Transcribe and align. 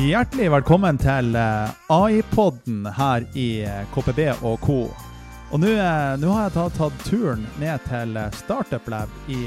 Hjertelig 0.00 0.46
velkommen 0.48 0.96
til 0.96 1.34
eh, 1.36 1.72
AI-podden 1.92 2.86
her 2.96 3.24
i 3.36 3.60
eh, 3.68 3.82
KPB 3.92 4.22
og 4.48 4.62
co. 4.62 4.78
Og 5.52 5.60
nå 5.60 5.74
eh, 5.74 6.24
har 6.24 6.46
jeg 6.46 6.54
tatt, 6.54 6.78
tatt 6.78 7.04
turen 7.04 7.44
ned 7.60 7.84
til 7.84 8.16
Startup 8.38 8.88
Lab 8.88 9.12
i 9.28 9.42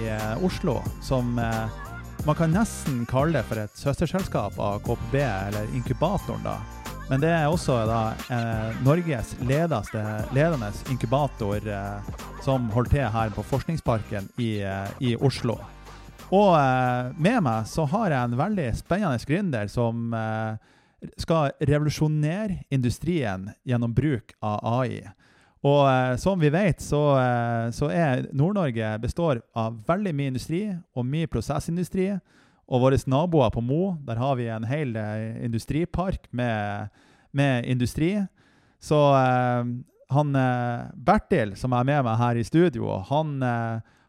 Oslo, 0.46 0.78
som 1.02 1.34
man 1.34 2.38
kan 2.38 2.54
nesten 2.54 3.02
kalle 3.10 3.40
det 3.40 3.48
for 3.50 3.64
et 3.64 3.82
søsterselskap 3.82 4.62
av 4.62 4.84
KPB, 4.86 5.18
eller 5.26 5.74
inkubatoren, 5.74 6.46
da. 6.46 6.60
Men 7.10 7.24
det 7.24 7.34
er 7.34 7.50
også 7.50 7.82
da 7.90 8.04
Norges 8.86 9.34
ledeste, 9.42 10.06
ledende 10.38 10.70
inkubator 10.94 11.66
som 12.46 12.70
holder 12.76 12.94
til 12.94 13.14
her 13.18 13.34
på 13.34 13.50
Forskningsparken 13.56 14.30
i, 14.38 14.60
i 15.02 15.18
Oslo. 15.18 15.58
Og 16.34 16.54
eh, 16.58 17.12
med 17.22 17.44
meg 17.46 17.68
så 17.70 17.86
har 17.92 18.10
jeg 18.10 18.28
en 18.28 18.40
veldig 18.40 18.70
spennende 18.78 19.28
gründer 19.30 19.70
som 19.70 20.14
eh, 20.18 20.56
skal 21.20 21.52
revolusjonere 21.62 22.64
industrien 22.74 23.52
gjennom 23.68 23.94
bruk 23.94 24.34
av 24.42 24.64
AI. 24.80 25.04
Og 25.64 25.84
eh, 25.88 26.16
som 26.20 26.42
vi 26.42 26.50
vet, 26.54 26.82
så, 26.82 27.04
så 27.76 27.92
er 27.94 28.26
Nord-Norge 28.34 28.96
består 29.04 29.44
av 29.56 29.78
veldig 29.88 30.16
mye 30.16 30.34
industri 30.34 30.64
og 30.96 31.08
mye 31.08 31.30
prosessindustri. 31.30 32.10
Og 32.64 32.82
våre 32.82 32.98
naboer 33.06 33.52
på 33.54 33.62
Mo, 33.62 33.94
der 34.08 34.18
har 34.18 34.38
vi 34.40 34.48
en 34.50 34.66
hel 34.66 34.96
industripark 35.44 36.30
med, 36.32 36.90
med 37.36 37.68
industri. 37.70 38.16
Så 38.82 38.98
han 40.14 40.38
Bertil, 40.96 41.54
som 41.60 41.76
er 41.76 41.90
med 41.92 42.08
meg 42.08 42.22
her 42.22 42.40
i 42.40 42.46
studio, 42.48 42.96
han 43.12 43.36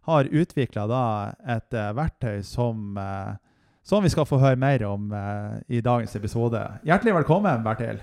har 0.04 0.28
utvikla 0.28 0.84
et 1.56 1.76
eh, 1.76 1.92
verktøy 1.96 2.42
som, 2.44 2.96
eh, 3.00 3.36
som 3.84 4.04
vi 4.04 4.12
skal 4.12 4.28
få 4.28 4.40
høre 4.42 4.60
mer 4.60 4.84
om 4.88 5.12
eh, 5.16 5.78
i 5.78 5.80
dagens 5.84 6.16
episode. 6.18 6.60
Hjertelig 6.84 7.16
velkommen, 7.22 7.64
Bertil. 7.64 8.02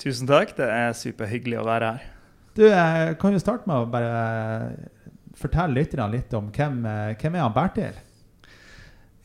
Tusen 0.00 0.28
takk. 0.28 0.52
Det 0.58 0.68
er 0.68 0.96
superhyggelig 0.96 1.62
å 1.62 1.68
være 1.68 1.94
her. 1.94 2.12
Du 2.56 2.64
jeg 2.68 3.16
kan 3.20 3.32
jo 3.32 3.40
starte 3.40 3.68
med 3.68 3.84
å 3.84 3.88
bare 3.92 4.76
fortelle 5.36 5.76
lytterne 5.76 6.12
litt 6.14 6.32
om 6.36 6.48
hvem, 6.52 6.82
hvem 7.20 7.36
er 7.36 7.44
han 7.44 7.56
Bertil? 7.56 8.02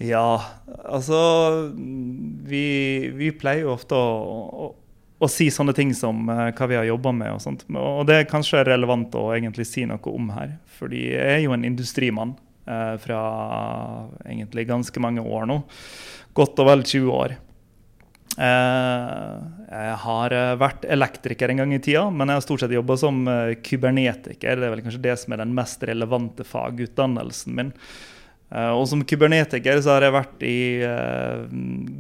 Ja, 0.02 0.42
altså 0.82 1.20
Vi, 1.72 2.66
vi 3.14 3.30
pleier 3.38 3.68
jo 3.68 3.76
ofte 3.76 3.96
å, 3.96 4.16
å, 4.66 4.70
å 5.22 5.30
si 5.30 5.52
sånne 5.54 5.76
ting 5.78 5.94
som 5.98 6.26
eh, 6.30 6.48
hva 6.58 6.70
vi 6.70 6.80
har 6.80 6.88
jobba 6.90 7.14
med. 7.16 7.36
Og 7.36 7.44
sånt. 7.44 7.68
Og 7.70 8.06
det 8.10 8.18
er 8.18 8.30
kanskje 8.30 8.66
relevant 8.68 9.14
å 9.20 9.28
egentlig 9.36 9.68
si 9.70 9.86
noe 9.90 10.02
om 10.14 10.32
her. 10.36 10.58
Fordi 10.80 11.06
jeg 11.14 11.38
er 11.38 11.44
jo 11.46 11.54
en 11.56 11.68
industrimann 11.68 12.36
eh, 12.66 12.98
fra 13.04 13.22
egentlig 14.26 14.68
ganske 14.72 15.04
mange 15.04 15.24
år 15.24 15.48
nå. 15.52 15.62
Godt 16.38 16.62
og 16.64 16.70
vel 16.72 16.86
20 16.88 17.16
år. 17.16 17.38
Eh, 18.40 19.32
jeg 19.72 19.96
har 20.06 20.34
eh, 20.36 20.54
vært 20.60 20.86
elektriker 20.88 21.52
en 21.52 21.64
gang 21.64 21.74
i 21.76 21.82
tida, 21.84 22.06
men 22.10 22.32
jeg 22.32 22.40
har 22.40 22.46
stort 22.46 22.64
sett 22.64 22.76
jobba 22.76 22.96
som 23.00 23.26
eh, 23.28 23.58
kybernetiker. 23.60 24.58
Det 24.58 24.68
er 24.68 24.74
vel 24.74 24.84
kanskje 24.86 25.04
det 25.04 25.18
som 25.20 25.36
er 25.36 25.44
den 25.44 25.56
mest 25.58 25.84
relevante 25.88 26.48
fagutdannelsen 26.48 27.58
min. 27.58 27.74
Eh, 28.52 28.72
og 28.76 28.84
som 28.92 29.04
kybernetiker 29.08 29.80
så 29.80 29.94
har 29.96 30.04
jeg 30.04 30.16
vært 30.18 30.42
i 30.44 30.60
eh, 30.84 31.44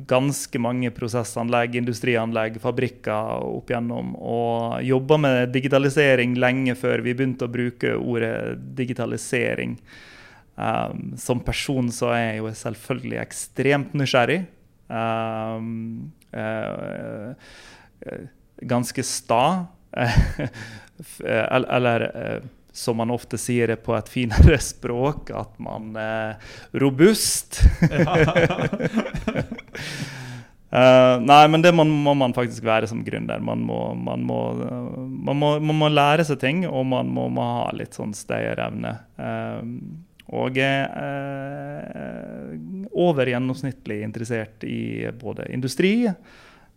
ganske 0.10 0.60
mange 0.60 0.92
prosessanlegg, 0.92 1.78
industrianlegg, 1.80 2.60
fabrikker 2.64 3.46
opp 3.48 3.72
igjennom. 3.72 4.14
Og 4.20 4.82
jobba 4.84 5.20
med 5.26 5.54
digitalisering 5.56 6.36
lenge 6.42 6.76
før 6.80 7.06
vi 7.06 7.16
begynte 7.16 7.48
å 7.48 7.54
bruke 7.54 7.96
ordet 7.96 8.58
digitalisering. 8.78 9.78
Um, 10.62 11.14
som 11.18 11.40
person 11.42 11.88
så 11.96 12.12
er 12.12 12.26
jeg 12.26 12.42
jo 12.42 12.50
selvfølgelig 12.60 13.22
ekstremt 13.22 13.94
nysgjerrig. 13.98 14.42
Ganske 18.76 19.06
sta. 19.08 19.44
eller, 21.24 22.06
som 22.72 23.00
man 23.02 23.12
ofte 23.12 23.40
sier 23.42 23.72
det 23.72 23.82
på 23.86 23.96
et 23.98 24.12
finere 24.12 24.60
språk, 24.72 25.34
at 25.36 25.58
man 25.62 25.96
er 26.00 26.38
robust. 26.82 27.62
Uh, 30.72 31.20
nei, 31.20 31.42
men 31.52 31.60
det 31.60 31.74
må, 31.76 31.84
må, 31.84 32.14
man 32.16 32.32
faktisk 32.32 32.64
være 32.64 32.88
som 32.88 33.02
gründer. 33.04 33.42
Man 33.44 33.60
må, 33.68 33.90
man, 33.92 34.22
må, 34.24 34.38
man, 34.56 35.36
må, 35.36 35.50
man 35.60 35.80
må, 35.82 35.90
lære 35.92 36.24
seg 36.24 36.40
ting, 36.40 36.62
og 36.64 36.86
man 36.88 37.10
må, 37.12 37.26
ha 37.36 37.66
litt 37.76 37.98
sånn 37.98 38.14
stayerevne. 38.16 38.94
Uh, 39.20 39.60
og 40.32 40.56
er 40.64 40.88
uh, 40.96 42.56
over 42.96 43.28
gjennomsnittlig 43.28 44.00
interessert 44.06 44.64
i 44.64 45.12
både 45.20 45.50
industri 45.52 46.08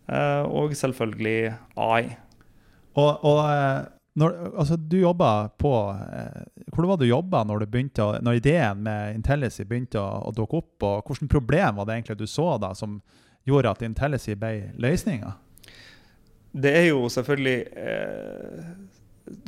og 0.05 0.75
selvfølgelig 0.77 1.55
AI. 1.81 2.03
Og, 2.99 3.23
og 3.25 3.39
når, 4.15 4.35
altså, 4.55 4.77
du 4.79 4.95
jobba 4.99 5.49
på 5.59 5.71
Hvor 6.71 6.85
var 6.87 6.97
det 6.97 7.05
du 7.05 7.09
jobba 7.09 7.43
når, 7.43 7.65
når 8.23 8.33
ideen 8.39 8.83
med 8.85 9.15
Intellicy 9.15 9.63
begynte 9.67 9.99
å, 9.99 10.21
å 10.29 10.31
dukke 10.31 10.57
opp? 10.61 10.83
og 10.87 11.03
Hvilke 11.09 11.27
problem 11.31 11.75
var 11.75 11.85
det 11.85 11.93
egentlig 11.97 12.17
du 12.23 12.27
så 12.31 12.57
da 12.61 12.75
som 12.75 13.01
gjorde 13.45 13.71
at 13.75 13.81
Intellicy 13.83 14.35
ble 14.39 14.71
løsninga? 14.79 15.31
Det 16.55 16.71
er 16.71 16.85
jo 16.87 17.09
selvfølgelig 17.11 17.59
eh, 17.75 18.63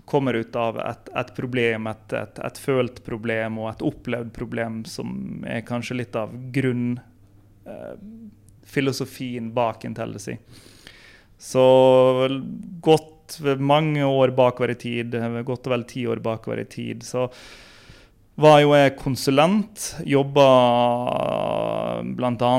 kommer 0.06 0.34
ut 0.36 0.56
av 0.60 0.78
et, 0.84 1.10
et 1.16 1.36
problem, 1.36 1.88
et, 1.88 2.14
et, 2.14 2.40
et, 2.44 2.58
følt 2.60 3.04
problem 3.06 3.58
og 3.62 3.70
et 3.72 3.82
opplevd 3.88 4.32
problem 4.36 4.86
som 4.90 5.44
er 5.48 5.62
kanskje 5.68 5.96
litt 6.02 6.16
av 6.20 6.30
grunnfilosofien 6.58 9.46
eh, 9.48 9.54
bak 9.56 9.86
Intellicy. 9.88 10.38
Så 11.40 11.66
godt 12.84 13.17
mange 13.60 14.06
år 14.06 14.34
bakover 14.38 14.74
i 14.74 14.80
tid, 14.80 15.16
godt 15.46 15.68
og 15.68 15.74
vel 15.76 15.88
ti 15.90 16.08
år 16.08 16.22
bakover 16.24 16.64
i 16.64 16.70
tid, 16.70 17.04
så 17.06 17.28
var 18.38 18.60
jo 18.62 18.74
jeg 18.78 18.96
konsulent. 19.00 19.92
Jobba 20.06 20.48
bl.a. 22.18 22.52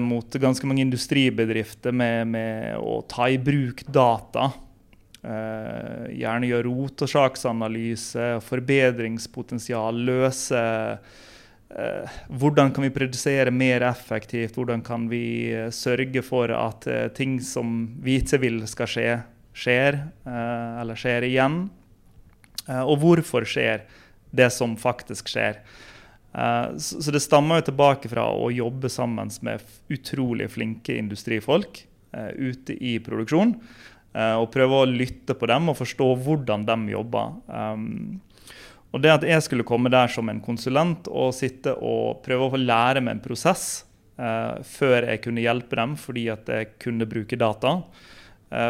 mot 0.00 0.38
ganske 0.40 0.68
mange 0.68 0.84
industribedrifter 0.86 1.92
med, 1.92 2.30
med 2.32 2.78
å 2.80 3.02
ta 3.08 3.28
i 3.30 3.40
bruk 3.40 3.84
data 3.86 4.50
Uh, 5.26 6.06
gjerne 6.14 6.46
gjøre 6.46 6.68
rot- 6.68 7.02
og 7.02 7.10
saksanalyse, 7.10 8.26
forbedringspotensial, 8.46 9.96
løse 10.06 10.60
uh, 10.62 12.18
Hvordan 12.30 12.70
kan 12.70 12.86
vi 12.86 12.92
produsere 12.94 13.50
mer 13.50 13.82
effektivt? 13.88 14.54
Hvordan 14.54 14.84
kan 14.86 15.08
vi 15.10 15.50
sørge 15.74 16.22
for 16.22 16.52
at 16.54 16.86
ting 17.18 17.40
som 17.42 17.80
vi 18.04 18.20
ikke 18.20 18.38
vil 18.44 18.60
skal 18.70 18.92
skje, 18.92 19.08
skjer, 19.56 20.00
eller 20.26 20.98
skjer 21.00 21.26
igjen? 21.30 21.66
og 22.66 22.96
hvorfor 22.98 23.44
skjer 23.46 23.84
det 24.34 24.48
som 24.50 24.72
faktisk 24.74 25.28
skjer? 25.30 25.60
Så, 26.82 26.98
så 26.98 27.12
det 27.14 27.20
stammer 27.22 27.60
jo 27.60 27.68
tilbake 27.68 28.10
fra 28.10 28.24
å 28.26 28.48
jobbe 28.50 28.90
sammen 28.90 29.30
med 29.46 29.62
utrolig 29.94 30.48
flinke 30.50 30.96
industrifolk 30.98 31.78
ute 32.34 32.74
i 32.74 32.96
produksjon. 33.06 33.54
Eh, 34.16 34.36
og 34.38 34.52
prøve 34.54 34.80
å 34.80 34.88
lytte 34.88 35.36
på 35.36 35.48
dem 35.50 35.70
og 35.70 35.78
forstå 35.80 36.08
hvordan 36.24 36.64
de 36.68 36.78
jobber. 36.94 37.36
Og 38.94 39.02
det 39.02 39.12
at 39.12 39.26
jeg 39.28 39.44
skulle 39.44 39.66
komme 39.66 39.92
der 39.92 40.08
som 40.12 40.30
en 40.32 40.40
konsulent 40.40 41.10
og 41.10 41.34
sitte 41.36 41.74
og 41.74 42.22
prøve 42.24 42.48
å 42.48 42.60
lære 42.60 43.02
meg 43.04 43.16
en 43.16 43.24
prosess 43.24 43.66
før 44.16 45.04
jeg 45.10 45.20
kunne 45.26 45.42
hjelpe 45.44 45.76
dem 45.76 45.92
fordi 46.00 46.22
at 46.32 46.46
jeg 46.48 46.70
kunne 46.80 47.04
bruke 47.10 47.36
data, 47.36 47.74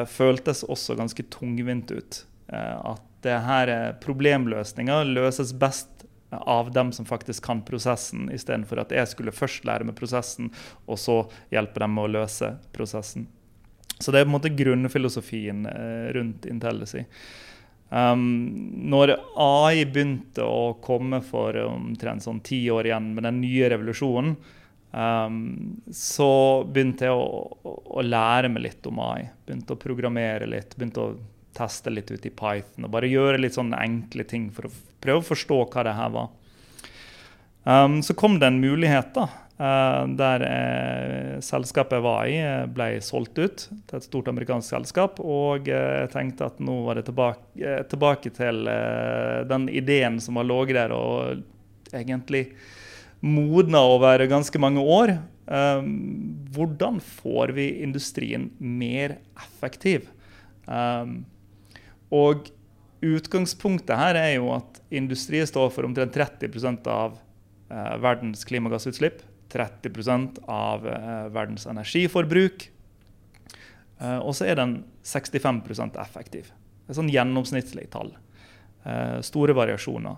føltes 0.08 0.64
også 0.64 0.96
ganske 0.98 1.26
tungvint 1.32 1.90
ut. 1.92 2.22
Uh, 2.52 2.94
at 2.94 3.04
det 3.26 3.36
her 3.42 3.70
problemløsninga 4.02 5.02
løses 5.08 5.52
best 5.56 5.96
av 6.30 6.70
dem 6.70 6.92
som 6.92 7.06
faktisk 7.06 7.44
kan 7.44 7.62
prosessen, 7.62 8.30
istedenfor 8.34 8.82
at 8.82 8.92
jeg 8.94 9.08
skulle 9.10 9.34
først 9.34 9.66
lære 9.66 9.86
meg 9.86 9.96
prosessen, 9.98 10.50
og 10.86 10.98
så 11.00 11.22
hjelpe 11.54 11.82
dem 11.82 11.94
med 11.96 12.08
å 12.08 12.14
løse 12.20 12.52
prosessen. 12.76 13.28
Så 13.98 14.12
det 14.12 14.20
er 14.20 14.26
på 14.26 14.32
en 14.32 14.36
måte 14.36 14.52
grunnfilosofien 14.52 15.66
eh, 15.70 16.06
rundt 16.16 16.46
Intellicy. 16.50 17.06
Um, 17.88 18.24
når 18.90 19.14
AI 19.38 19.86
begynte 19.86 20.42
å 20.44 20.74
komme 20.82 21.22
for 21.24 21.56
omtrent 21.62 22.24
sånn 22.24 22.42
ti 22.44 22.64
år 22.72 22.90
igjen 22.90 23.12
med 23.14 23.28
den 23.28 23.38
nye 23.44 23.70
revolusjonen, 23.72 24.34
um, 24.96 25.38
så 25.92 26.30
begynte 26.64 27.08
jeg 27.08 27.14
å, 27.14 27.28
å, 27.62 27.74
å, 27.98 28.04
lære 28.04 28.50
meg 28.52 28.66
litt 28.66 28.88
om 28.88 29.00
AI. 29.04 29.28
Begynte 29.46 29.76
å 29.76 29.80
programmere 29.80 30.48
litt, 30.50 30.76
begynte 30.76 31.04
å 31.04 31.14
teste 31.56 31.92
litt 31.92 32.10
ut 32.12 32.26
i 32.28 32.32
Python 32.36 32.84
og 32.84 32.92
bare 32.92 33.08
gjøre 33.08 33.40
litt 33.40 33.56
sånne 33.56 33.78
enkle 33.80 34.26
ting 34.28 34.50
for 34.52 34.68
å 34.68 34.74
prøve 35.00 35.22
å 35.22 35.28
forstå 35.30 35.62
hva 35.72 35.86
det 35.86 35.96
her 35.96 36.12
var. 36.16 36.32
Um, 37.66 38.00
så 38.04 38.14
kom 38.14 38.40
det 38.40 38.50
en 38.50 38.62
mulighet 38.62 39.14
da, 39.16 39.28
Uh, 39.56 40.04
der 40.12 40.42
uh, 40.44 41.36
selskapet 41.40 41.96
jeg 41.96 42.04
var 42.04 42.28
i, 42.28 42.34
eh, 42.44 42.66
ble 42.68 42.98
solgt 43.00 43.38
ut 43.40 43.62
til 43.64 43.96
et 43.96 44.04
stort 44.04 44.28
amerikansk 44.28 44.74
selskap. 44.74 45.20
Og 45.24 45.70
jeg 45.70 46.10
tenkte 46.12 46.50
at 46.50 46.60
nå 46.60 46.82
var 46.84 47.00
det 47.00 47.06
tilbake, 47.08 47.78
tilbake 47.88 48.34
til 48.36 48.68
den 49.48 49.70
ideen 49.72 50.20
som 50.20 50.36
har 50.36 50.48
ligget 50.48 50.76
der 50.76 50.92
og 50.92 51.40
egentlig 51.96 52.50
modna 53.26 53.82
over 53.84 54.24
ganske 54.30 54.60
mange 54.62 54.82
år. 54.82 55.16
Um, 55.46 55.90
hvordan 56.54 56.98
får 57.00 57.52
vi 57.54 57.68
industrien 57.84 58.48
mer 58.58 59.18
effektiv? 59.38 60.08
Um, 60.66 61.20
og 62.10 62.48
utgangspunktet 63.04 63.94
her 63.98 64.18
er 64.18 64.32
jo 64.38 64.50
at 64.56 64.80
industri 64.90 65.42
står 65.46 65.70
for 65.74 65.86
omtrent 65.86 66.14
30 66.16 66.90
av 66.90 67.18
uh, 67.70 67.96
verdens 68.02 68.44
klimagassutslipp. 68.48 69.22
30 69.52 70.42
av 70.50 70.86
uh, 70.86 71.28
verdens 71.30 71.68
energiforbruk. 71.70 72.68
Uh, 74.02 74.18
og 74.18 74.34
så 74.36 74.50
er 74.50 74.58
den 74.58 74.80
65% 75.06 75.98
effektiv. 76.02 76.50
Det 76.86 76.94
er 76.94 77.00
sånn 77.00 77.10
gjennomsnittlig 77.10 77.90
tall. 77.90 78.14
store 79.26 79.50
variasjoner. 79.50 80.14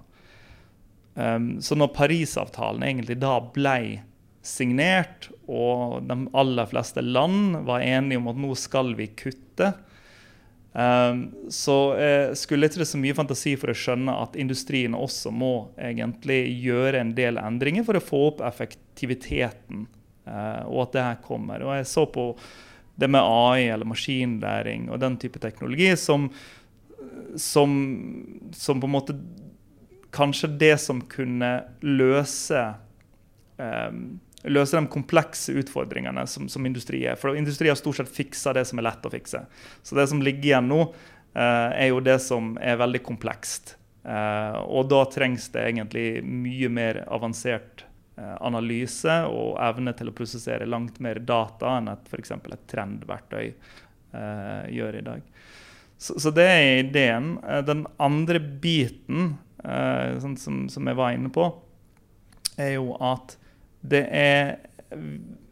Um, 1.18 1.56
så 1.62 1.74
når 1.74 1.90
Parisavtalen 1.96 2.84
egentlig 2.86 3.16
da 3.18 3.40
ble 3.42 4.04
signert, 4.46 5.26
og 5.50 6.04
de 6.06 6.16
aller 6.38 6.68
fleste 6.70 7.02
land 7.02 7.56
var 7.66 7.82
enige 7.82 8.20
om 8.20 8.28
at 8.30 8.38
nå 8.38 8.52
skal 8.58 8.92
vi 8.98 9.08
kutte, 9.18 9.72
um, 10.72 11.24
så 11.50 11.76
uh, 11.98 12.36
skulle 12.38 12.70
ikke 12.70 12.84
det 12.84 12.90
så 12.92 13.00
mye 13.02 13.16
fantasi 13.18 13.56
for 13.58 13.72
å 13.72 13.76
skjønne 13.76 14.14
at 14.14 14.38
industrien 14.38 14.94
også 14.94 15.34
må 15.34 15.52
egentlig 15.74 16.38
gjøre 16.62 17.02
en 17.02 17.12
del 17.18 17.40
endringer 17.42 17.88
for 17.88 17.98
å 17.98 18.04
få 18.04 18.22
opp 18.28 18.44
effektiviteten, 18.46 19.88
uh, 20.30 20.62
og 20.70 20.86
at 20.86 20.94
det 20.94 21.06
her 21.08 21.20
kommer. 21.26 21.66
Og 21.66 21.74
jeg 21.80 21.90
så 21.90 22.06
på 22.06 22.30
det 22.98 23.10
med 23.10 23.26
AI 23.26 23.66
eller 23.72 23.90
maskinlæring 23.90 24.86
og 24.90 25.02
den 25.02 25.18
type 25.18 25.42
teknologi 25.42 25.90
som, 25.98 26.30
som, 27.38 27.76
som 28.54 28.80
på 28.82 28.86
en 28.86 28.94
måte 28.94 29.18
kanskje 30.14 30.48
det 30.60 30.74
som 30.80 31.00
kunne 31.10 31.50
løse 31.84 32.62
um, 33.56 34.18
løse 34.46 34.76
de 34.76 34.86
komplekse 34.86 35.52
utfordringene 35.52 36.26
som, 36.26 36.48
som, 36.48 36.66
industri 36.66 37.02
er. 37.06 37.18
For 37.18 37.36
industri 37.36 37.68
har 37.68 37.78
stort 37.78 37.98
sett 37.98 38.12
fiksa 38.12 38.54
det 38.56 38.64
som 38.68 38.78
er 38.78 38.88
lett 38.88 39.06
å 39.06 39.12
fikse. 39.12 39.42
Så 39.82 39.98
det 39.98 40.06
som 40.10 40.22
ligger 40.22 40.52
igjen 40.52 40.70
nå, 40.70 40.80
uh, 41.34 41.70
er 41.74 41.90
jo 41.90 42.00
det 42.04 42.18
som 42.24 42.54
er 42.62 42.78
veldig 42.80 43.02
komplekst. 43.06 43.76
Uh, 44.06 44.62
og 44.70 44.88
da 44.92 45.02
trengs 45.10 45.50
det 45.54 45.66
egentlig 45.72 46.22
mye 46.24 46.70
mer 46.72 47.02
avansert 47.10 47.84
uh, 48.20 48.36
analyse 48.46 49.18
og 49.28 49.58
evne 49.64 49.94
til 49.98 50.12
å 50.12 50.16
prosessere 50.16 50.68
langt 50.68 51.02
mer 51.04 51.20
data 51.20 51.76
enn 51.80 51.92
at 51.92 52.08
f.eks. 52.08 52.36
et 52.38 52.66
trendverktøy 52.70 53.52
gjør 54.08 54.96
i 54.96 55.00
dag. 55.04 55.24
Så, 56.00 56.14
så, 56.16 56.30
det 56.32 56.46
er 56.48 56.78
ideen. 56.80 57.34
Den 57.68 57.82
andre 58.00 58.40
biten 58.40 59.34
sånn 59.58 60.36
som, 60.38 60.60
som, 60.70 60.86
jeg 60.86 60.98
var 60.98 61.16
inne 61.16 61.30
på, 61.34 61.48
er 62.58 62.76
jo 62.76 62.92
at 63.02 63.34
det 63.82 64.04
er 64.14 64.58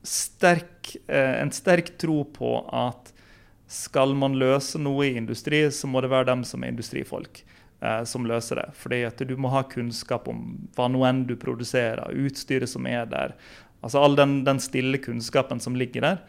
sterk, 0.07 0.95
eh, 1.09 1.41
en 1.43 1.53
sterk 1.53 1.97
tro 1.99 2.23
på 2.25 2.53
at 2.71 3.13
skal 3.67 4.15
man 4.15 4.39
løse 4.39 4.79
noe 4.79 5.09
i 5.09 5.17
industri, 5.19 5.65
så 5.75 5.91
må 5.91 6.01
det 6.03 6.13
være 6.13 6.31
dem 6.31 6.45
som 6.47 6.63
er 6.63 6.71
industrifolk. 6.75 7.43
Eh, 7.81 8.05
som 8.05 8.27
løser 8.27 8.57
det. 8.57 8.71
Fordi 8.79 9.03
at 9.05 9.21
du 9.29 9.35
må 9.37 9.51
ha 9.53 9.61
kunnskap 9.69 10.31
om 10.33 10.43
hva 10.77 10.89
nå 10.89 11.03
enn 11.05 11.27
du 11.29 11.35
produserer, 11.37 12.15
utstyret 12.25 12.71
som 12.73 12.87
er 12.89 13.05
der. 13.11 13.35
Altså 13.85 14.01
all 14.01 14.17
den, 14.17 14.39
den 14.47 14.61
stille 14.63 15.01
kunnskapen 15.03 15.61
som 15.61 15.77
ligger 15.77 16.07
der. 16.07 16.23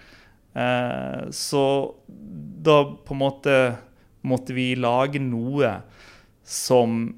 Eh, 0.58 1.30
så 1.32 1.64
da 2.68 2.82
på 3.06 3.16
en 3.16 3.22
måte 3.22 3.56
måtte 4.28 4.58
vi 4.58 4.74
lage 4.76 5.22
noe 5.24 5.78
som 6.44 7.14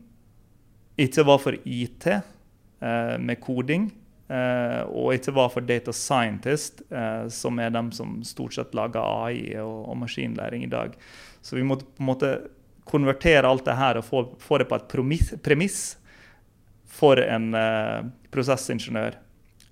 ikke 1.00 1.26
var 1.28 1.42
for 1.42 1.58
IT 1.66 2.08
eh, 2.12 3.16
med 3.20 3.40
koding, 3.44 3.90
eh, 4.28 4.82
og 4.88 5.14
ikke 5.16 5.34
var 5.36 5.52
for 5.54 5.66
data 5.66 5.94
scientist, 5.96 6.84
eh, 6.92 7.28
som 7.34 7.60
er 7.60 7.74
dem 7.76 7.92
som 7.96 8.20
stort 8.28 8.58
sett 8.58 8.76
lager 8.78 9.02
AI 9.02 9.56
og, 9.62 9.90
og, 9.90 9.98
maskinlæring 10.04 10.66
i 10.66 10.72
dag. 10.72 10.96
Så 11.42 11.56
vi 11.56 11.66
måtte 11.66 11.88
på 11.88 12.04
en 12.04 12.12
måte 12.12 12.34
konvertere 12.90 13.48
alt 13.48 13.68
det 13.68 13.78
her 13.78 14.00
og 14.00 14.06
få, 14.06 14.24
få 14.42 14.60
det 14.60 14.70
på 14.70 14.80
et 14.80 15.42
premiss 15.46 15.82
for 17.00 17.22
en 17.22 17.54
eh, 17.56 18.06
prosessingeniør, 18.34 19.18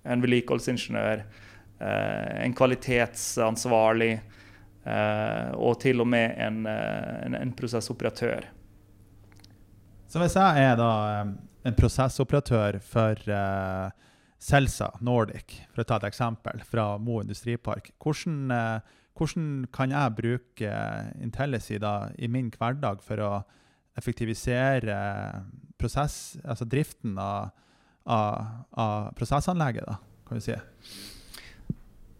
en 0.07 0.23
vedlikeholdsingeniør, 0.23 1.23
eh, 1.81 2.43
en 2.45 2.53
kvalitetsansvarlig 2.55 4.13
eh, 4.13 5.49
og 5.57 5.79
til 5.81 6.05
og 6.05 6.11
med 6.13 6.37
en, 6.45 6.61
en, 6.69 7.39
en 7.41 7.55
prosessoperatør. 7.57 8.47
Så 10.07 10.21
hvis 10.21 10.37
jeg 10.39 10.63
er 10.63 10.77
da 10.79 10.91
en 11.67 11.75
prosessoperatør 11.75 12.79
for 12.83 13.19
uh, 13.27 13.89
Celsa 14.39 14.93
Nordic, 15.03 15.57
for 15.73 15.83
å 15.83 15.87
ta 15.87 15.97
et 15.99 16.07
eksempel, 16.11 16.63
fra 16.63 16.93
Mo 17.01 17.19
industripark, 17.23 17.91
hvordan, 17.99 18.37
uh, 18.53 19.03
hvordan 19.17 19.67
kan 19.75 19.91
jeg 19.91 20.15
bruke 20.21 20.79
Intellicy 21.23 21.81
da 21.83 22.11
i 22.15 22.31
min 22.31 22.53
hverdag 22.55 23.03
for 23.03 23.23
å 23.23 23.31
effektivisere 23.97 24.95
prosess, 25.77 26.37
altså 26.45 26.67
driften 26.69 27.17
av, 27.19 27.51
av, 28.07 28.49
av 28.79 29.11
prosessanlegget, 29.17 29.89
da, 29.89 29.99
kan 30.29 30.39
vi 30.39 30.47
si? 30.47 30.59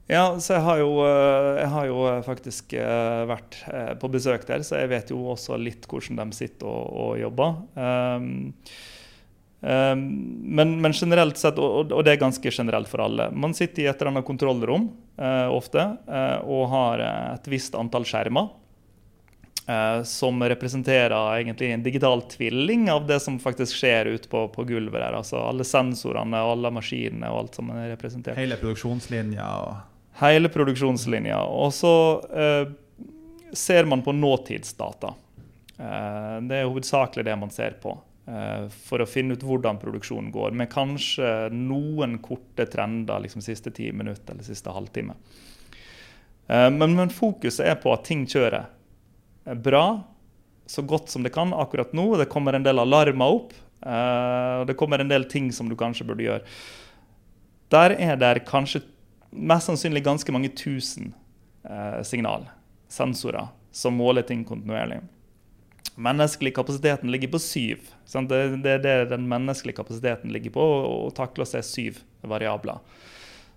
Ja, 0.08 0.40
så 0.40 0.56
jeg 0.56 0.64
har 0.64 0.78
jo, 0.80 0.92
eh, 1.04 1.54
jeg 1.60 1.72
har 1.74 1.88
jo 1.90 2.04
eh, 2.08 2.20
faktisk 2.24 2.74
eh, 2.80 3.24
vært 3.28 3.58
på 4.00 4.10
besøk 4.12 4.46
der, 4.48 4.64
så 4.64 4.80
jeg 4.80 4.92
vet 4.94 5.10
jo 5.12 5.20
også 5.34 5.58
litt 5.60 5.84
hvordan 5.90 6.22
de 6.22 6.38
sitter 6.38 6.68
og, 6.68 6.86
og 7.04 7.18
jobber. 7.20 7.58
Um, 7.76 8.30
um, 9.60 10.06
men, 10.48 10.78
men, 10.80 10.96
generelt 10.96 11.40
sett, 11.40 11.60
og, 11.60 11.92
og, 11.92 12.06
det 12.08 12.14
er 12.14 12.22
ganske 12.22 12.54
generelt 12.56 12.88
for 12.88 13.04
alle, 13.04 13.28
man 13.36 13.56
sitter 13.58 13.84
i 13.84 13.90
et 13.92 14.00
eller 14.00 14.14
annet 14.14 14.30
kontrollrom 14.30 14.88
uh, 15.20 15.52
ofte 15.52 15.84
uh, 16.08 16.40
og 16.48 16.64
har 16.72 17.04
et 17.10 17.52
visst 17.52 17.76
antall 17.76 18.08
skjermer. 18.08 18.56
Som 20.08 20.40
representerer 20.48 21.12
egentlig 21.42 21.74
en 21.76 21.82
digital 21.84 22.22
tvilling 22.32 22.86
av 22.88 23.02
det 23.04 23.18
som 23.20 23.36
faktisk 23.36 23.76
skjer 23.76 24.08
ute 24.14 24.30
på, 24.32 24.46
på, 24.54 24.64
gulvet. 24.64 24.96
der, 24.96 25.18
altså 25.18 25.42
Alle 25.44 25.66
sensorene 25.68 26.40
og 26.40 26.54
alle 26.54 26.72
maskinene 26.78 27.28
og 27.28 27.42
alt 27.42 27.60
som 27.60 27.74
er 27.76 27.90
representert. 27.92 28.40
Hele 28.40 28.56
produksjonslinja 28.62 29.50
og 29.66 29.97
Hele 30.18 30.50
produksjonslinja. 30.50 31.40
Og 31.46 31.74
så 31.76 31.94
eh, 32.34 32.74
ser 33.54 33.86
man 33.86 34.02
på 34.04 34.16
nåtidsdata. 34.18 35.14
Eh, 35.78 36.36
det 36.50 36.62
er 36.62 36.70
hovedsakelig 36.70 37.26
det 37.28 37.36
man 37.38 37.54
ser 37.54 37.78
på. 37.82 37.94
Eh, 38.28 38.66
for 38.90 39.04
å 39.04 39.08
finne 39.08 39.38
ut 39.38 39.46
hvordan 39.46 39.80
produksjonen 39.80 40.32
går, 40.34 40.56
med 40.58 40.72
kanskje 40.74 41.52
noen 41.54 42.18
korte 42.24 42.66
trender 42.68 43.22
liksom 43.24 43.46
siste 43.46 43.72
ti 43.72 43.92
minutter 43.96 44.34
eller 44.34 44.48
siste 44.48 44.74
halvtime. 44.74 45.16
Eh, 46.48 46.70
men, 46.74 46.98
men, 46.98 47.14
fokuset 47.14 47.70
er 47.70 47.80
på 47.80 47.94
at 47.94 48.04
ting 48.10 48.26
kjører 48.28 48.68
bra, 49.64 49.86
så 50.68 50.84
godt 50.84 51.14
som 51.14 51.24
det 51.24 51.32
kan 51.36 51.54
akkurat 51.56 51.94
nå. 51.96 52.10
Det 52.20 52.28
kommer 52.32 52.58
en 52.58 52.66
del 52.66 52.84
alarmer 52.84 53.40
opp. 53.40 53.56
Eh, 53.86 54.66
det 54.68 54.76
kommer 54.76 55.00
en 55.00 55.14
del 55.14 55.30
ting 55.32 55.54
som 55.56 55.70
du 55.70 55.78
kanskje 55.80 56.10
burde 56.10 56.26
gjøre. 56.26 56.44
Der 57.72 57.96
er 57.96 58.20
det 58.20 58.48
kanskje 58.48 58.84
mest 59.32 59.70
sannsynlig 59.70 60.04
ganske 60.06 60.34
mange 60.34 60.50
tusen 60.58 61.14
eh, 61.68 62.02
signal, 62.08 62.48
sensorer, 62.92 63.50
som 63.72 63.98
måler 63.98 64.26
ting 64.28 64.46
kontinuerlig. 64.48 65.02
Menneskelig 65.98 66.54
kapasiteten 66.56 67.12
ligger 67.12 67.32
på 67.34 67.42
syv. 67.42 67.90
Sant? 68.06 68.30
Det 68.30 68.62
det, 68.62 68.78
det 68.86 68.98
den 69.10 69.26
menneskelige 69.30 69.80
kapasiteten 69.80 70.34
ligger 70.34 70.54
på, 70.54 70.66
å 71.08 71.10
takle 71.16 71.46
å 71.46 71.50
se 71.50 71.64
syv 71.66 72.04
variabler. 72.22 72.84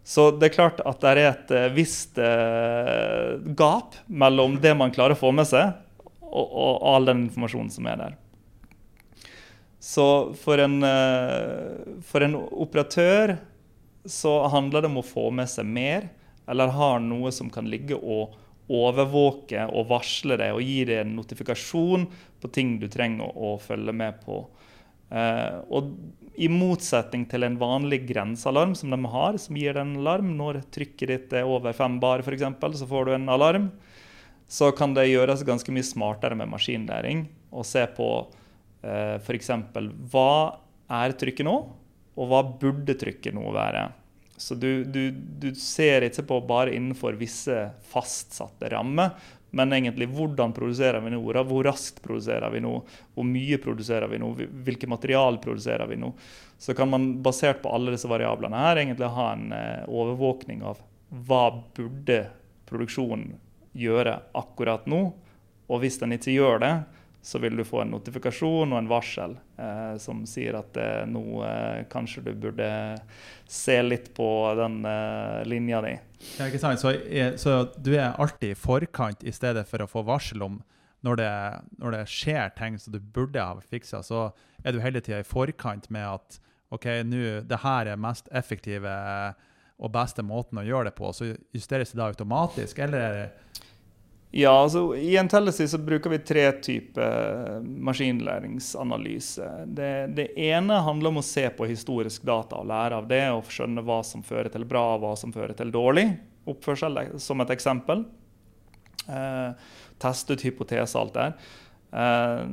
Så 0.04 0.30
det 0.32 0.48
er 0.48 0.54
klart 0.54 0.80
at 0.88 1.02
det 1.02 1.10
er 1.10 1.20
et 1.26 1.52
uh, 1.52 1.66
visst 1.76 2.18
eh, 2.18 3.36
gap 3.56 3.98
mellom 4.08 4.56
det 4.62 4.72
man 4.74 4.92
klarer 4.94 5.14
å 5.14 5.20
få 5.20 5.30
med 5.36 5.46
seg, 5.50 5.76
og, 6.24 6.46
og 6.48 6.88
all 6.94 7.08
den 7.10 7.26
informasjonen 7.26 7.70
som 7.74 7.88
er 7.90 8.00
der. 8.00 8.16
Så 9.80 10.06
for 10.36 10.60
en, 10.60 10.82
eh, 10.84 12.00
for 12.04 12.24
en 12.24 12.36
operatør 12.36 13.38
så 14.04 14.34
handler 14.48 14.82
det 14.82 14.90
om 14.90 15.00
å 15.00 15.06
få 15.06 15.28
med 15.34 15.50
seg 15.50 15.68
mer, 15.68 16.08
eller 16.50 16.72
har 16.74 17.02
noe 17.04 17.32
som 17.34 17.50
kan 17.52 17.68
ligge 17.70 17.98
og 17.98 18.36
overvåke 18.70 19.66
og 19.74 19.88
varsle 19.90 20.38
deg 20.38 20.54
og 20.54 20.62
gi 20.62 20.84
deg 20.86 21.02
en 21.02 21.16
notifikasjon 21.18 22.06
på 22.40 22.50
ting 22.54 22.76
du 22.80 22.86
trenger 22.90 23.34
å, 23.34 23.56
følge 23.62 23.94
med 23.96 24.20
på. 24.24 24.44
Eh, 25.10 25.58
og 25.74 25.90
I 26.38 26.48
motsetning 26.52 27.26
til 27.30 27.44
en 27.46 27.58
vanlig 27.60 28.04
grensealarm 28.08 28.76
som 28.78 28.94
de 28.94 29.00
har, 29.10 29.38
som 29.42 29.58
gir 29.58 29.74
deg 29.74 29.82
en 29.82 29.98
alarm 30.02 30.34
når 30.38 30.62
trykket 30.72 31.10
ditt 31.10 31.34
er 31.40 31.50
over 31.50 31.74
fem 31.76 31.98
bar, 32.02 32.22
f.eks., 32.22 32.46
så 32.78 32.88
får 32.88 33.08
du 33.08 33.16
en 33.16 33.32
alarm. 33.34 33.70
Så 34.50 34.70
kan 34.74 34.94
det 34.94 35.10
gjøres 35.10 35.46
ganske 35.46 35.74
mye 35.74 35.86
smartere 35.86 36.38
med 36.38 36.50
maskinlæring 36.50 37.26
og 37.50 37.66
se 37.66 37.82
på 37.96 38.08
eh, 38.86 39.18
f.eks. 39.18 39.50
hva 40.14 40.30
er 40.90 41.14
trykket 41.18 41.46
nå, 41.46 41.58
og 42.20 42.28
hva 42.28 42.44
burde 42.60 42.96
trykket 43.00 43.34
nå 43.36 43.48
være? 43.54 43.86
Så 44.40 44.56
du, 44.56 44.84
du, 44.84 45.10
du, 45.12 45.50
ser 45.56 46.06
ikke 46.06 46.24
på 46.28 46.40
bare 46.48 46.72
innenfor 46.76 47.16
visse 47.20 47.56
fastsatte 47.90 48.70
rammer, 48.72 49.12
men 49.50 49.74
egentlig 49.74 50.06
hvordan 50.14 50.54
produserer 50.56 51.02
vi 51.04 51.10
nå? 51.12 51.18
Hvor 51.20 51.64
raskt 51.66 51.98
produserer 52.04 52.52
vi 52.54 52.62
nå? 52.64 52.70
Hvor 53.16 53.26
mye 53.26 53.58
produserer 53.60 54.08
vi 54.08 54.20
nå? 54.22 54.30
Hvilke 54.64 54.88
material 54.88 55.40
produserer 55.42 55.90
vi 55.90 55.98
nå? 56.00 56.12
Så 56.60 56.76
kan 56.78 56.88
man 56.92 57.10
basert 57.24 57.60
på 57.64 57.72
alle 57.74 57.92
disse 57.96 58.08
variablene 58.08 58.62
her 58.62 58.80
egentlig 58.80 59.10
ha 59.10 59.26
en 59.34 59.50
eh, 59.56 59.88
overvåkning 59.90 60.62
av 60.70 60.80
hva 61.26 61.44
burde 61.76 62.20
produksjonen 62.70 63.34
gjøre 63.76 64.14
akkurat 64.38 64.86
nå. 64.88 65.02
Og 65.70 65.82
hvis 65.82 65.98
den 66.00 66.14
ikke 66.16 66.36
gjør 66.36 66.62
det, 66.62 66.74
så 67.22 67.38
vil 67.38 67.56
du 67.56 67.64
få 67.64 67.82
en 67.82 67.92
notifikasjon 67.92 68.72
og 68.72 68.78
en 68.78 68.88
varsel 68.88 69.34
eh, 69.60 69.96
som 70.00 70.22
sier 70.28 70.56
at 70.56 70.76
eh, 70.80 71.02
nå 71.08 71.42
eh, 71.44 71.82
kanskje 71.92 72.24
du 72.24 72.30
burde 72.32 72.70
se 73.50 73.76
litt 73.84 74.08
på 74.16 74.28
den 74.56 74.80
eh, 74.88 75.40
linja 75.48 75.82
di. 75.84 75.92
Ja, 76.38 76.48
ikke 76.48 76.62
sant? 76.62 76.80
Så, 76.80 76.94
så, 77.40 77.56
du 77.76 77.92
er 77.92 78.16
alltid 78.16 78.54
i 78.54 78.58
forkant 78.58 79.24
i 79.24 79.34
stedet 79.36 79.66
for 79.68 79.84
å 79.84 79.90
få 79.90 80.04
varsel 80.08 80.46
om 80.46 80.60
når 81.04 81.20
det, 81.20 81.34
når 81.80 81.96
det 81.96 82.02
skjer 82.12 82.56
ting 82.56 82.80
som 82.80 82.96
du 82.96 83.00
burde 83.00 83.40
ha 83.40 83.60
fiksa, 83.64 84.02
så 84.04 84.30
er 84.64 84.76
du 84.76 84.82
hele 84.84 85.00
tida 85.04 85.20
i 85.20 85.28
forkant 85.28 85.88
med 85.92 86.04
at 86.08 86.40
OK, 86.72 86.86
nå 87.08 87.40
det 87.48 87.62
her 87.64 87.88
er 87.88 88.00
mest 88.00 88.28
effektive 88.36 88.92
og 89.80 89.92
beste 89.92 90.22
måten 90.24 90.60
å 90.60 90.64
gjøre 90.64 90.90
det 90.90 90.96
på. 90.98 91.08
Så 91.16 91.32
justeres 91.56 91.92
det 91.92 92.00
da 92.00 92.10
automatisk, 92.12 92.78
eller 92.84 93.00
er 93.00 93.64
ja, 94.30 94.50
altså 94.62 94.94
I 94.94 95.16
Intellisy 95.18 95.66
så 95.66 95.78
bruker 95.82 96.12
vi 96.12 96.18
tre 96.22 96.44
typer 96.62 97.64
maskinlæringsanalyse. 97.66 99.48
Det, 99.66 99.90
det, 100.14 100.28
ene 100.38 100.76
handler 100.86 101.10
om 101.10 101.18
å 101.18 101.26
se 101.26 101.48
på 101.50 101.66
historisk 101.66 102.22
data 102.28 102.60
og 102.60 102.68
lære 102.70 103.00
av 103.00 103.08
det 103.10 103.24
og 103.34 103.50
skjønne 103.50 103.82
hva 103.82 103.98
som 104.06 104.22
fører 104.22 104.52
til 104.54 104.68
bra 104.70 104.84
og 104.94 105.02
hva 105.02 105.16
som 105.18 105.34
fører 105.34 105.56
til 105.58 105.74
dårlig 105.74 106.06
oppførsel, 106.50 107.00
som 107.18 107.42
et 107.42 107.50
eksempel. 107.56 108.06
Eh, 109.10 109.74
teste 110.00 110.38
ut 110.38 110.46
hypotese 110.46 110.94
og 110.94 111.08
alt 111.08 111.18
der. 111.18 111.34
Eh, 111.90 112.46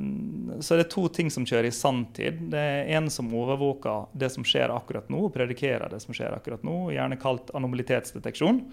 så 0.58 0.74
det 0.74 0.80
er 0.80 0.84
det 0.84 0.92
to 0.98 1.08
ting 1.14 1.30
som 1.34 1.46
kjører 1.46 1.70
i 1.70 1.78
sanntid. 1.78 2.42
Det 2.52 2.68
er 2.74 2.94
en 2.98 3.10
som 3.14 3.30
overvåker 3.30 4.10
det 4.18 4.34
som 4.34 4.46
skjer 4.48 4.74
akkurat 4.74 5.14
nå, 5.14 5.28
og 5.30 5.36
predikerer 5.38 5.94
det 5.94 6.02
som 6.02 6.18
skjer 6.18 6.34
akkurat 6.34 6.66
nå, 6.66 6.88
gjerne 6.98 7.22
kalt 7.22 7.54
anomalitetsdeteksjon. 7.58 8.64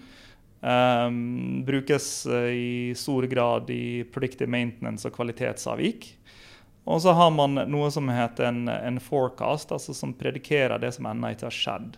Um, 0.61 1.63
brukes 1.65 2.25
uh, 2.25 2.49
i 2.49 2.93
stor 2.97 3.27
grad 3.29 3.69
i 3.69 4.03
predictive 4.09 4.49
maintenance 4.49 5.05
og 5.05 5.13
kvalitetsavvik. 5.13 6.07
Og 6.85 7.01
så 7.01 7.13
har 7.17 7.31
man 7.33 7.57
noe 7.69 7.89
som 7.93 8.09
heter 8.13 8.47
en, 8.49 8.65
en 8.69 8.97
forecast, 9.01 9.73
altså 9.73 9.93
som 9.93 10.13
predikerer 10.17 10.81
det 10.81 10.93
som 10.95 11.07
ennå 11.09 11.33
ikke 11.33 11.49
har 11.49 11.57
skjedd. 11.57 11.97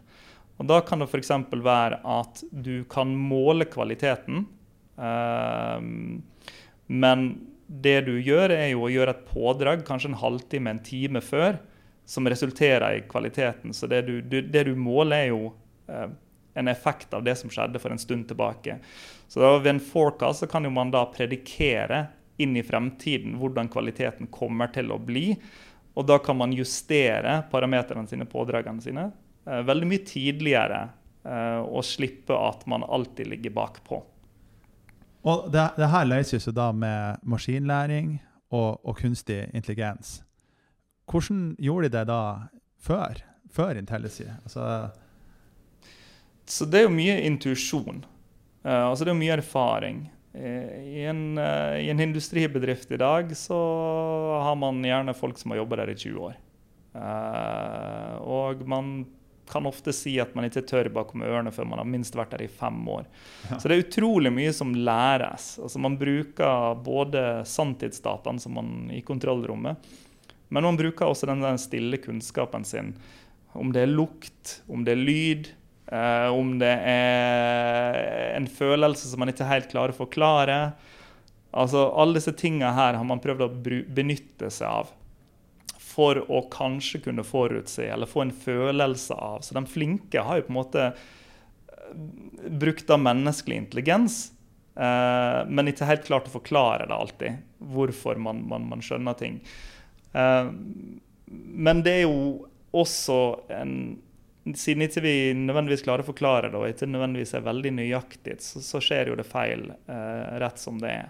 Og 0.57 0.69
Da 0.69 0.79
kan 0.81 1.03
det 1.03 1.09
f.eks. 1.11 1.31
være 1.53 1.99
at 2.01 2.43
du 2.51 2.81
kan 2.89 3.11
måle 3.13 3.67
kvaliteten, 3.69 4.47
um, 4.95 6.23
men 6.87 7.27
det 7.67 7.99
du 8.07 8.13
gjør, 8.15 8.53
er 8.55 8.71
jo 8.71 8.85
å 8.87 8.91
gjøre 8.91 9.13
et 9.13 9.25
pådrag 9.27 9.83
kanskje 9.85 10.13
en 10.13 10.21
halvtime, 10.21 10.71
en 10.71 10.83
time 10.83 11.21
før, 11.21 11.59
som 12.07 12.27
resulterer 12.31 12.95
i 12.95 13.03
kvaliteten. 13.11 13.75
Så 13.75 13.89
det 13.91 14.05
du, 14.07 14.21
du, 14.23 14.39
det 14.41 14.63
du 14.69 14.73
måler, 14.79 15.27
er 15.27 15.29
jo 15.33 15.51
uh, 15.91 16.07
en 16.57 16.67
effekt 16.67 17.13
av 17.13 17.23
det 17.23 17.35
som 17.39 17.51
skjedde 17.53 17.79
for 17.79 17.93
en 17.93 18.01
stund 18.01 18.27
tilbake. 18.29 18.79
Så 19.27 19.41
da, 19.43 19.53
Ved 19.59 19.75
en 19.75 19.83
forecast 19.83 20.43
så 20.43 20.49
kan 20.49 20.65
jo 20.65 20.73
man 20.73 20.91
da 20.93 21.05
predikere 21.13 22.07
inn 22.37 22.57
i 22.57 22.65
fremtiden 22.65 23.37
hvordan 23.41 23.69
kvaliteten 23.73 24.29
kommer 24.33 24.69
til 24.73 24.91
å 24.93 24.99
bli. 25.01 25.31
Og 25.97 26.05
da 26.05 26.19
kan 26.21 26.37
man 26.37 26.53
justere 26.53 27.39
parameterne 27.51 28.07
sine, 28.09 28.27
pådragene 28.29 28.81
sine, 28.81 29.09
eh, 29.45 29.63
veldig 29.65 29.89
mye 29.89 30.05
tidligere. 30.05 30.81
Eh, 31.27 31.59
og 31.59 31.83
slippe 31.83 32.35
at 32.35 32.65
man 32.69 32.83
alltid 32.83 33.27
ligger 33.27 33.51
bakpå. 33.51 34.03
Og 35.27 35.49
det, 35.51 35.63
det 35.75 35.89
her 35.91 36.05
løses 36.07 36.45
jo 36.47 36.53
da 36.55 36.69
med 36.71 37.23
maskinlæring 37.27 38.13
og, 38.53 38.79
og, 38.85 38.93
kunstig 39.01 39.49
intelligens. 39.51 40.21
Hvordan 41.11 41.57
gjorde 41.59 41.89
de 41.89 41.97
det 41.97 42.05
da 42.07 42.21
før? 42.79 43.19
Før 43.51 43.79
Intellisy? 43.79 44.27
Altså, 44.43 44.63
så 46.47 46.65
det 46.65 46.79
er 46.79 46.87
jo 46.87 46.95
mye 46.95 47.17
intuisjon. 47.27 48.05
Uh, 48.63 48.89
altså 48.89 49.07
det 49.07 49.13
er 49.13 49.19
mye 49.19 49.35
erfaring. 49.35 50.05
Uh, 50.35 50.71
i, 50.83 51.03
en, 51.09 51.37
uh, 51.39 51.75
I 51.79 51.89
en, 51.91 52.03
industribedrift 52.03 52.91
i 52.91 52.99
dag 53.01 53.31
så 53.37 53.57
har 54.43 54.57
man 54.59 54.81
gjerne 54.85 55.15
folk 55.17 55.39
som 55.39 55.53
har 55.53 55.61
jobba 55.63 55.81
der 55.83 55.93
i 55.93 55.99
20 55.99 56.27
år. 56.31 56.43
og 58.23 58.63
man 58.65 59.05
kan 59.47 59.67
ofte 59.69 59.93
si 59.93 60.17
at 60.19 60.33
man 60.35 60.47
ikke 60.47 60.63
tør 60.67 60.89
bakom 60.91 61.21
ørene 61.23 61.51
før 61.55 61.67
man 61.69 61.79
har 61.79 61.87
minst 61.87 62.15
vært 62.17 62.33
der 62.33 62.43
i 62.43 62.49
fem 62.51 62.79
år. 62.89 63.05
Ja. 63.47 63.59
Så 63.59 63.69
det 63.69 63.77
er 63.77 63.83
utrolig 63.85 64.31
mye 64.33 64.53
som 64.55 64.73
læres. 64.75 65.53
Altså 65.61 65.79
Man 65.79 65.95
bruker 65.99 66.75
både 66.83 67.21
sanntidsdataen 67.47 68.41
som 68.43 68.57
man 68.57 68.89
i 68.91 69.03
kontrollrommet, 69.05 69.77
men 70.49 70.67
man 70.67 70.79
bruker 70.79 71.07
også 71.07 71.29
den 71.29 71.45
stille 71.61 71.99
kunnskapen 72.03 72.65
sin. 72.67 72.95
Om 73.53 73.71
det 73.75 73.85
er 73.85 73.93
lukt, 73.93 74.61
om 74.67 74.83
det 74.83 74.95
er 74.95 75.05
lyd, 75.05 75.51
Uh, 75.87 76.27
om 76.35 76.57
det 76.59 76.73
er 76.91 78.33
en 78.35 78.47
følelse 78.51 79.07
som 79.07 79.21
man 79.23 79.31
ikke 79.31 79.47
helt 79.47 79.69
klarer 79.71 79.95
å 79.95 80.01
forklare. 80.01 80.57
Altså, 81.55 81.85
Alle 81.95 82.19
disse 82.19 82.33
tingene 82.35 82.73
her 82.75 82.97
har 82.99 83.07
man 83.07 83.21
prøvd 83.23 83.45
å 83.45 83.53
benytte 83.95 84.51
seg 84.51 84.67
av 84.67 84.91
for 85.97 86.19
å 86.29 86.43
kanskje 86.53 87.01
kunne 87.07 87.25
forutse 87.25 87.87
eller 87.89 88.09
få 88.09 88.27
en 88.27 88.33
følelse 88.35 89.15
av. 89.15 89.41
Så 89.41 89.55
de 89.57 89.63
flinke 89.69 90.21
har 90.21 90.37
jo 90.37 90.45
på 90.45 90.53
en 90.53 90.59
måte 90.59 90.83
eh, 90.91 92.49
brukt 92.61 92.91
av 92.93 93.01
menneskelig 93.01 93.57
intelligens, 93.63 94.19
uh, 94.77 95.41
men 95.49 95.71
ikke 95.71 95.87
helt 95.89 96.05
klart 96.05 96.29
å 96.29 96.35
forklare 96.35 96.85
det 96.85 96.93
alltid. 96.93 97.39
Hvorfor 97.57 98.21
man, 98.21 98.43
man, 98.51 98.67
man 98.69 98.83
skjønner 98.85 99.17
ting. 99.17 99.39
Uh, 100.13 100.53
men 101.25 101.81
det 101.87 101.95
er 102.03 102.05
jo 102.05 102.45
også 102.77 103.17
en 103.57 103.73
siden 104.55 104.85
ikke 104.85 105.01
vi 105.03 105.15
nødvendigvis 105.33 105.83
klarer 105.85 106.05
å 106.05 106.07
forklare 106.11 106.51
det, 106.51 106.59
og 106.59 106.69
ikke 106.69 106.89
nødvendigvis 106.89 107.33
er 107.37 107.45
veldig 107.47 107.71
nøyaktig, 107.79 108.37
så, 108.43 108.61
så 108.63 108.81
skjer 108.83 109.11
jo 109.11 109.17
det 109.19 109.27
feil 109.27 109.65
eh, 109.73 110.37
rett 110.43 110.61
som 110.61 110.79
det 110.81 110.93
er. 110.93 111.09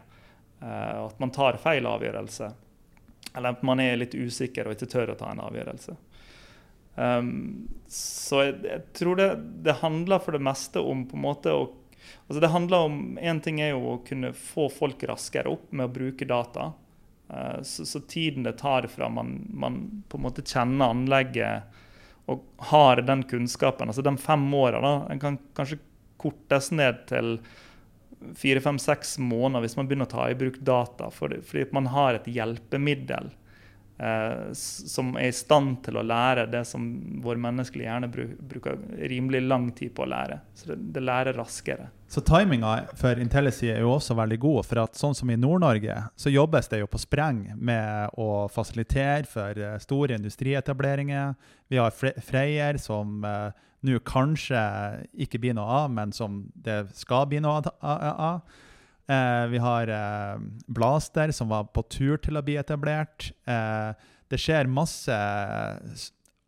Eh, 0.62 1.06
at 1.06 1.20
man 1.20 1.34
tar 1.36 1.60
feil 1.62 1.86
avgjørelse. 1.90 2.52
Eller 3.36 3.54
at 3.54 3.66
man 3.68 3.82
er 3.84 4.00
litt 4.00 4.16
usikker 4.18 4.68
og 4.68 4.78
ikke 4.78 4.90
tør 4.92 5.14
å 5.14 5.18
ta 5.20 5.32
en 5.32 5.44
avgjørelse. 5.46 5.98
Um, 6.98 7.68
så 7.94 8.42
jeg, 8.48 8.56
jeg, 8.66 8.82
tror 8.98 9.20
det, 9.20 9.28
det, 9.68 9.76
handler 9.84 10.22
for 10.24 10.34
det 10.34 10.42
meste 10.42 10.82
om 10.82 11.04
på 11.06 11.14
en 11.14 11.26
måte 11.28 11.54
å 11.54 11.68
altså 12.26 12.40
det 12.42 12.50
handler 12.50 12.88
om, 12.88 12.96
Én 13.22 13.38
ting 13.44 13.60
er 13.62 13.76
jo 13.76 13.84
å 13.92 14.00
kunne 14.08 14.32
få 14.34 14.66
folk 14.74 15.04
raskere 15.06 15.52
opp 15.52 15.70
med 15.70 15.86
å 15.86 15.94
bruke 15.94 16.26
data. 16.26 16.72
Uh, 17.30 17.62
så, 17.62 17.86
så, 17.86 18.02
tiden 18.10 18.48
det 18.48 18.58
tar 18.64 18.88
fra 18.90 19.12
man, 19.14 19.44
man 19.54 19.82
på 20.10 20.18
en 20.18 20.26
måte 20.26 20.46
kjenner 20.48 20.96
anlegget 20.96 21.78
og 22.28 22.44
har 22.72 23.02
den 23.08 23.24
kunnskapen, 23.28 23.88
altså 23.88 24.04
de 24.04 24.14
fem 24.20 24.44
åra, 24.54 25.08
den 25.08 25.22
kan 25.22 25.40
kanskje 25.56 25.80
kortes 26.20 26.72
ned 26.76 27.06
til 27.08 27.38
fire, 28.36 28.62
fem, 28.64 28.80
seks 28.82 29.16
måneder 29.22 29.64
hvis 29.64 29.78
man 29.78 29.88
begynner 29.88 30.10
å 30.10 30.12
ta 30.12 30.26
i 30.30 30.38
bruk 30.38 30.58
data. 30.66 31.12
Fordi, 31.14 31.40
fordi 31.46 31.68
man 31.78 31.90
har 31.94 32.18
et 32.18 32.28
hjelpemiddel 32.32 33.30
eh, 33.98 34.54
som 34.54 35.16
er 35.18 35.30
i 35.30 35.36
stand 35.36 35.82
til 35.86 36.00
å 36.00 36.06
lære 36.06 36.48
det 36.52 36.64
som 36.70 36.86
vår 37.24 37.40
menneskelige 37.42 37.90
hjerne 37.90 38.10
bruker 38.10 38.80
rimelig 39.10 39.44
lang 39.48 39.70
tid 39.76 39.94
på 39.96 40.06
å 40.06 40.10
lære. 40.12 40.40
Så 40.58 40.72
det, 40.72 40.80
det 40.96 41.04
lærer 41.06 41.38
raskere. 41.38 41.90
Så 42.08 42.24
timinga 42.24 42.86
for 42.96 43.20
Intellisy 43.20 43.68
er 43.74 43.82
jo 43.84 43.92
også 43.98 44.16
veldig 44.16 44.40
god. 44.40 44.62
For 44.70 44.84
at 44.86 45.00
sånn 45.00 45.16
som 45.18 45.32
i 45.32 45.40
Nord-Norge, 45.40 45.98
så 46.16 46.32
jobbes 46.32 46.72
det 46.72 46.82
jo 46.82 46.92
på 46.92 47.02
spreng 47.02 47.44
med 47.56 48.16
å 48.16 48.48
fasilitere 48.54 49.28
for 49.28 49.60
uh, 49.60 49.76
store 49.84 50.16
industrietableringer. 50.16 51.36
Vi 51.68 51.82
har 51.82 51.92
Freyr, 51.92 52.80
som 52.80 53.26
uh, 53.28 53.52
nå 53.84 54.00
kanskje 54.08 54.62
ikke 55.20 55.42
blir 55.44 55.58
noe 55.58 55.84
av, 55.84 55.92
men 55.94 56.16
som 56.16 56.46
det 56.56 56.86
skal 56.98 57.28
bli 57.30 57.44
noe 57.44 57.60
av. 57.82 58.40
Uh, 59.08 59.48
vi 59.48 59.60
har 59.64 59.90
Blaster, 60.68 61.32
som 61.32 61.50
var 61.54 61.70
på 61.72 61.86
tur 61.88 62.18
til 62.20 62.38
å 62.38 62.44
bli 62.44 62.58
etablert. 62.60 63.32
det 64.28 64.40
skjer 64.42 64.68
masse 64.68 65.16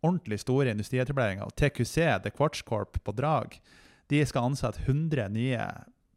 ordentlig 0.03 0.39
store 0.39 0.71
industrietableringer. 0.71 1.49
TQC, 1.55 1.95
The 2.23 2.31
Quartz 2.35 2.61
Corp 2.61 2.99
på 3.03 3.11
Drag, 3.15 3.55
de 4.09 4.25
skal 4.25 4.49
ansette 4.49 4.81
100 4.85 5.29
nye 5.33 5.65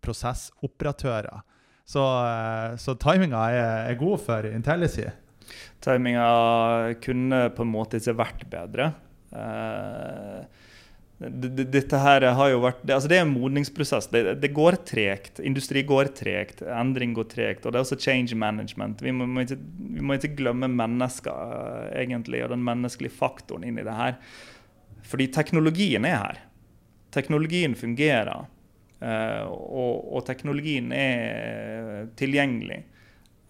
prosessoperatører. 0.02 1.42
Så, 1.84 2.02
eh, 2.26 2.76
så 2.78 2.94
timinga 2.94 3.42
er, 3.50 3.90
er, 3.90 3.99
god 4.00 4.22
for 4.22 4.46
Intellisy. 4.49 5.08
Timinga 5.82 6.94
kunne 7.02 7.49
på 7.52 7.66
en 7.66 7.72
måte 7.72 7.99
ikke 7.99 8.16
vært 8.16 8.44
bedre. 8.50 8.92
Uh, 9.32 10.44
dette 11.23 11.99
her 12.02 12.25
har 12.37 12.52
jo 12.52 12.61
vært, 12.64 12.81
det, 12.83 12.95
altså 12.97 13.11
det 13.11 13.19
er 13.19 13.26
en 13.26 13.35
modningsprosess. 13.35 14.09
Det, 14.12 14.23
det, 14.43 14.52
går 14.57 14.79
tregt. 14.88 15.43
Industri 15.45 15.85
går 15.87 16.12
tregt. 16.19 16.62
Endring 16.67 17.12
går 17.17 17.29
tregt. 17.31 17.67
Og 17.67 17.73
det 17.73 17.81
er 17.81 17.87
også 17.87 18.00
change 18.00 18.38
management. 18.38 19.02
Vi 19.05 19.14
må, 19.14 19.29
må, 19.31 19.45
ikke, 19.47 19.59
vi 19.59 20.02
må 20.02 20.17
ikke, 20.19 20.35
glemme 20.38 20.71
mennesker 20.73 21.31
uh, 21.33 21.91
egentlig, 21.99 22.43
og 22.45 22.55
den 22.55 22.64
menneskelige 22.67 23.14
faktoren 23.14 23.67
inn 23.69 23.79
i 23.79 23.87
det 23.87 23.99
her. 23.99 24.17
Fordi 25.07 25.29
teknologien 25.35 26.09
er 26.09 26.19
her 26.21 26.43
teknologien 27.12 27.76
fungerer. 27.76 28.47
Uh, 29.02 29.45
og, 29.50 30.12
og, 30.14 30.21
teknologien 30.26 30.93
er 30.95 32.07
tilgjengelig. 32.19 32.83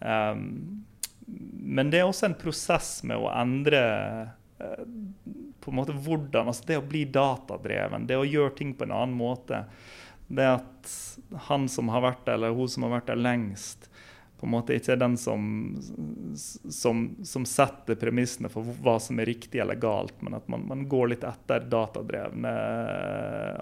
Um, 0.03 0.83
men 1.27 1.91
det 1.93 2.01
er 2.01 2.09
også 2.09 2.27
en 2.27 2.39
prosess 2.39 2.97
med 3.07 3.21
å 3.21 3.29
endre 3.31 3.83
på 5.63 5.71
en 5.71 5.79
måte 5.79 5.95
hvordan, 5.95 6.49
altså 6.51 6.65
Det 6.67 6.77
å 6.81 6.85
bli 6.85 7.05
datadreven, 7.07 8.07
det 8.07 8.19
å 8.19 8.27
gjøre 8.27 8.55
ting 8.57 8.73
på 8.75 8.83
en 8.83 8.95
annen 8.95 9.15
måte. 9.15 9.63
Det 10.27 10.47
at 10.49 10.93
han 11.47 11.69
som 11.71 11.91
har 11.93 12.03
vært 12.03 12.25
der, 12.25 12.35
eller 12.35 12.55
hun 12.57 12.69
som 12.69 12.83
har 12.83 12.97
vært 12.97 13.13
der 13.13 13.21
lengst, 13.21 13.87
på 14.43 14.47
en 14.47 14.51
måte 14.51 14.75
ikke 14.75 14.97
er 14.97 14.99
den 14.99 15.13
som, 15.15 15.43
som, 16.67 17.03
som, 17.23 17.45
setter 17.47 17.95
premissene 17.95 18.49
for 18.51 18.67
hva 18.83 18.97
som 18.99 19.21
er 19.23 19.29
riktig 19.31 19.61
eller 19.63 19.79
galt, 19.79 20.17
men 20.19 20.35
at 20.35 20.49
man, 20.51 20.65
man 20.67 20.81
går 20.91 21.13
litt 21.13 21.23
etter 21.23 21.63
datadrevne 21.71 22.51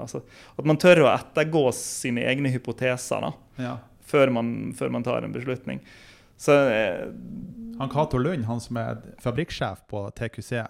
altså, 0.01 0.23
At 0.57 0.65
man 0.65 0.81
tør 0.81 1.03
å 1.03 1.11
ettergå 1.11 1.67
sine 1.77 2.25
egne 2.25 2.49
hypoteser 2.49 3.21
da, 3.27 3.29
ja. 3.61 3.75
før, 4.01 4.33
man, 4.33 4.49
før, 4.73 4.89
man, 4.97 5.05
tar 5.05 5.21
en 5.21 5.37
beslutning. 5.37 5.83
Så, 6.33 6.57
eh, 6.73 7.05
han 7.77 7.93
Cato 7.93 8.17
Lund, 8.17 8.49
han 8.49 8.65
som 8.65 8.81
er 8.81 9.05
fabrikksjef 9.21 9.85
på 9.85 10.07
TQC, 10.17 10.63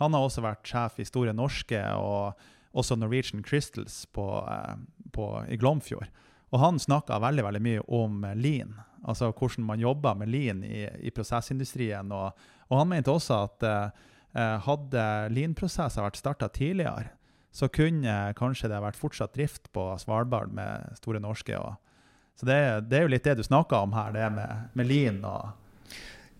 han 0.00 0.14
har 0.14 0.26
også 0.26 0.42
vært 0.44 0.66
sjef 0.66 0.98
i 0.98 1.06
Store 1.08 1.34
Norske 1.36 1.80
og 2.00 2.40
også 2.74 2.96
Norwegian 2.98 3.44
Crystals 3.46 4.06
på, 4.12 4.26
eh, 4.50 4.76
på, 5.14 5.28
i 5.48 5.56
Glomfjord. 5.56 6.10
Og 6.54 6.60
han 6.62 6.78
snakka 6.78 7.18
veldig, 7.22 7.44
veldig 7.46 7.62
mye 7.62 7.84
om 7.94 8.24
lean, 8.38 8.76
altså 9.02 9.32
hvordan 9.32 9.66
man 9.66 9.82
jobber 9.82 10.18
med 10.18 10.30
lean 10.30 10.62
i, 10.66 10.84
i 11.02 11.10
prosessindustrien. 11.14 12.12
Og, 12.14 12.44
og, 12.68 12.76
han 12.78 12.90
mente 12.90 13.10
også 13.10 13.40
at 13.48 13.66
eh, 13.68 14.58
hadde 14.66 15.06
lean-prosesser 15.34 16.04
vært 16.04 16.20
starta 16.20 16.50
tidligere, 16.50 17.10
så 17.54 17.68
kunne 17.70 18.34
kanskje 18.34 18.70
det 18.70 18.82
vært 18.82 18.98
fortsatt 18.98 19.34
drift 19.36 19.70
på 19.74 19.92
Svalbard 20.02 20.50
med 20.54 20.94
Store 20.98 21.22
Norske. 21.22 21.58
Og, 21.58 21.74
så 22.38 22.46
det, 22.50 22.58
det, 22.90 22.98
er 22.98 23.06
jo 23.06 23.12
litt 23.14 23.26
det 23.26 23.36
du 23.38 23.44
snakker 23.46 23.86
om 23.86 23.94
her, 23.94 24.14
det 24.14 24.30
med, 24.34 24.70
med 24.74 24.90
lean 24.90 25.22
og 25.26 25.52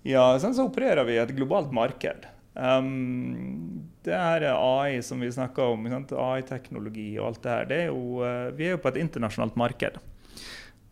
Ja, 0.05 0.35
sånn 0.37 0.53
så 0.53 0.67
opererer 0.67 1.07
vi 1.09 1.15
i 1.15 1.23
et 1.23 1.31
globalt 1.33 1.71
marked. 1.73 2.27
Um, 2.55 3.89
det 4.07 4.15
er 4.15 4.45
AI 4.55 5.01
som 5.03 5.23
vi 5.23 5.33
snakker 5.33 5.75
om, 5.75 5.87
AI-teknologi 5.91 7.17
og 7.19 7.33
alt 7.33 7.43
det 7.43 7.51
her, 7.51 7.65
det 7.71 7.79
er 7.83 7.89
jo, 7.89 8.21
uh, 8.23 8.51
vi 8.55 8.69
er 8.69 8.77
jo 8.77 8.83
på 8.83 8.93
et 8.93 9.01
internasjonalt 9.03 9.57
marked. 9.59 9.99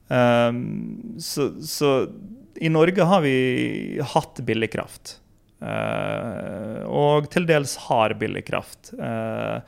Um, 0.08 1.14
så, 1.22 1.52
så, 1.62 1.92
i 2.58 2.68
Norge 2.68 3.06
har 3.06 3.22
vi 3.24 4.00
hatt 4.14 4.42
billig 4.44 4.72
kraft. 4.74 5.18
Uh, 5.62 6.82
og 6.90 7.30
til 7.30 7.46
dels 7.46 7.76
har 7.86 8.16
billig 8.18 8.42
kraft. 8.48 8.90
Uh, 8.98 9.62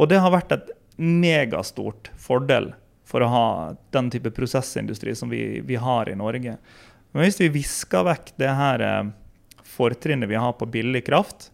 og 0.00 0.08
det 0.10 0.22
har 0.24 0.32
vært 0.32 0.56
et 0.56 0.72
megastort 0.96 2.08
fordel 2.18 2.72
for 3.04 3.22
å 3.22 3.28
ha 3.30 3.46
den 3.94 4.08
type 4.10 4.32
prosessindustri 4.34 5.12
som 5.14 5.28
vi, 5.30 5.60
vi 5.60 5.76
har 5.76 6.08
i 6.08 6.16
Norge. 6.16 6.56
Men 7.12 7.26
hvis 7.26 7.38
vi 7.42 7.52
visker 7.52 8.06
vekk 8.08 8.32
det 8.40 8.50
her 8.56 8.82
fortrinnet 9.74 10.30
vi 10.30 10.38
har 10.38 10.54
på 10.58 10.68
billig 10.70 11.04
kraft. 11.06 11.50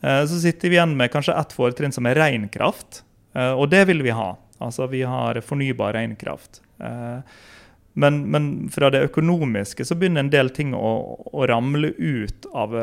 Eh, 0.00 0.24
så 0.26 0.40
sitter 0.40 0.68
vi 0.68 0.78
igjen 0.78 0.96
med 0.96 1.12
kanskje 1.12 1.36
ett 1.36 1.52
fortrinn 1.52 1.92
som 1.92 2.08
er 2.08 2.18
ren 2.18 2.48
kraft, 2.52 3.02
eh, 3.34 3.52
og 3.52 3.68
det 3.72 3.84
vil 3.90 4.02
vi 4.06 4.14
ha. 4.16 4.32
Altså 4.60 4.86
vi 4.92 5.02
har 5.02 5.40
fornybar 5.44 5.94
ren 5.96 6.16
kraft. 6.20 6.62
Eh, 6.78 7.20
men, 8.00 8.22
men, 8.30 8.44
fra 8.72 8.88
det 8.94 9.02
økonomiske 9.08 9.84
så 9.84 9.96
begynner 9.98 10.22
en 10.22 10.32
del 10.32 10.52
ting 10.54 10.72
å, 10.76 10.90
å 11.26 11.46
ramle 11.50 11.90
ut 11.98 12.46
av 12.54 12.76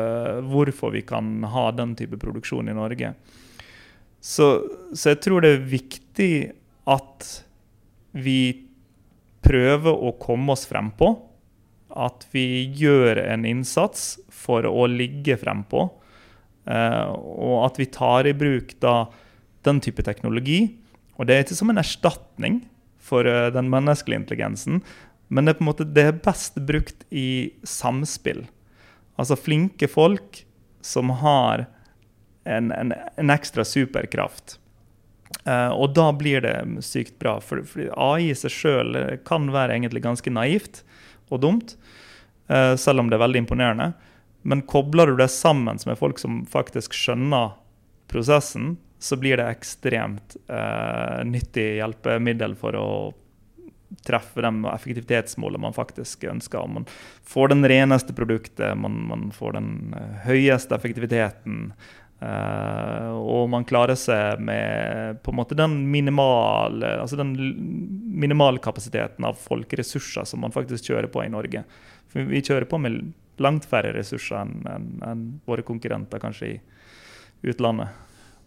hvorfor 0.52 0.92
vi 0.92 1.00
kan 1.02 1.40
ha 1.48 1.70
den 1.72 1.94
type 1.96 2.20
produksjon 2.20 2.68
i 2.68 2.76
Norge. 2.76 3.14
Så, 4.20 4.48
så 4.92 5.14
jeg 5.14 5.22
tror 5.24 5.42
det 5.42 5.54
er 5.54 5.64
viktig 5.70 6.32
at 6.92 7.30
vi 8.12 8.68
prøver 9.44 9.96
å 9.96 10.12
komme 10.20 10.52
oss 10.52 10.66
frempå. 10.68 11.14
At 11.88 12.26
vi 12.34 12.66
gjør 12.76 13.20
en 13.22 13.46
innsats 13.48 14.18
for 14.32 14.66
å 14.68 14.86
ligge 14.90 15.38
frempå. 15.40 15.88
Uh, 16.68 17.14
og 17.16 17.56
at 17.64 17.80
vi 17.80 17.88
tar 17.88 18.28
i 18.28 18.36
bruk 18.36 18.74
da 18.82 19.08
den 19.66 19.80
type 19.84 20.04
teknologi. 20.04 20.76
Og 21.16 21.28
det 21.28 21.34
er 21.34 21.46
ikke 21.46 21.56
som 21.58 21.72
en 21.72 21.80
erstatning 21.80 22.60
for 23.00 23.24
uh, 23.24 23.48
den 23.54 23.70
menneskelige 23.72 24.20
intelligensen, 24.20 24.82
men 25.28 25.44
det 25.44 25.54
er 25.54 25.58
på 25.58 25.64
en 25.64 25.70
måte 25.70 25.88
det 25.88 26.04
er 26.08 26.20
best 26.24 26.56
brukt 26.68 27.04
i 27.12 27.50
samspill. 27.66 28.46
Altså 29.20 29.36
flinke 29.36 29.88
folk 29.90 30.42
som 30.84 31.10
har 31.20 31.66
en, 32.48 32.70
en, 32.72 32.94
en 33.16 33.32
ekstra 33.32 33.64
superkraft. 33.66 34.56
Uh, 35.44 35.72
og 35.72 35.92
da 35.96 36.10
blir 36.16 36.44
det 36.44 36.84
sykt 36.84 37.18
bra. 37.20 37.38
For, 37.44 37.64
for 37.68 37.88
AI 37.92 38.30
i 38.30 38.36
seg 38.36 38.54
sjøl 38.54 39.00
kan 39.28 39.50
være 39.52 39.76
egentlig 39.76 40.04
ganske 40.04 40.32
naivt 40.32 40.82
og 41.34 41.42
dumt, 41.44 41.74
selv 42.48 43.02
om 43.02 43.10
det 43.10 43.18
er 43.18 43.20
veldig 43.20 43.40
imponerende. 43.42 43.90
Men 44.48 44.62
kobler 44.62 45.10
du 45.10 45.18
det 45.18 45.28
sammen 45.28 45.76
med 45.86 45.98
folk 46.00 46.18
som 46.18 46.40
faktisk 46.48 46.94
skjønner 46.96 47.50
prosessen, 48.08 48.76
så 48.98 49.16
blir 49.16 49.36
det 49.36 49.46
ekstremt 49.52 50.36
eh, 50.48 51.24
nyttig 51.24 51.66
hjelpemiddel 51.78 52.56
for 52.58 52.78
å 52.78 52.88
treffe 54.04 54.42
de 54.44 54.50
effektivitetsmålene 54.72 55.62
man 55.62 55.76
faktisk 55.76 56.24
ønsker. 56.28 56.66
Man 56.66 56.88
får 57.24 57.54
den 57.54 57.68
reneste 57.68 58.14
produktet, 58.14 58.74
man, 58.76 58.98
man 59.10 59.28
får 59.34 59.54
den 59.58 59.70
eh, 59.96 60.18
høyeste 60.26 60.74
effektiviteten. 60.74 61.70
Uh, 62.18 63.14
og 63.14 63.44
man 63.52 63.62
klarer 63.62 63.94
seg 63.94 64.40
med 64.42 65.20
på 65.22 65.30
en 65.30 65.36
måte 65.38 65.54
den 65.54 65.76
minimale 65.86 66.96
altså 66.98 67.14
den 67.20 67.30
minimalkapasiteten 68.18 69.22
av 69.22 69.38
folkeressurser 69.38 70.26
som 70.26 70.42
man 70.42 70.50
faktisk 70.50 70.90
kjører 70.90 71.06
på 71.14 71.22
i 71.22 71.30
Norge. 71.30 71.62
For 72.10 72.26
vi 72.26 72.42
kjører 72.42 72.66
på 72.66 72.80
med 72.82 73.12
langt 73.38 73.68
færre 73.70 73.94
ressurser 73.94 74.40
enn 74.40 74.66
en, 74.66 74.90
en 75.06 75.24
våre 75.46 75.62
konkurrenter 75.62 76.18
kanskje 76.22 76.56
i 76.56 76.58
utlandet. 77.46 77.94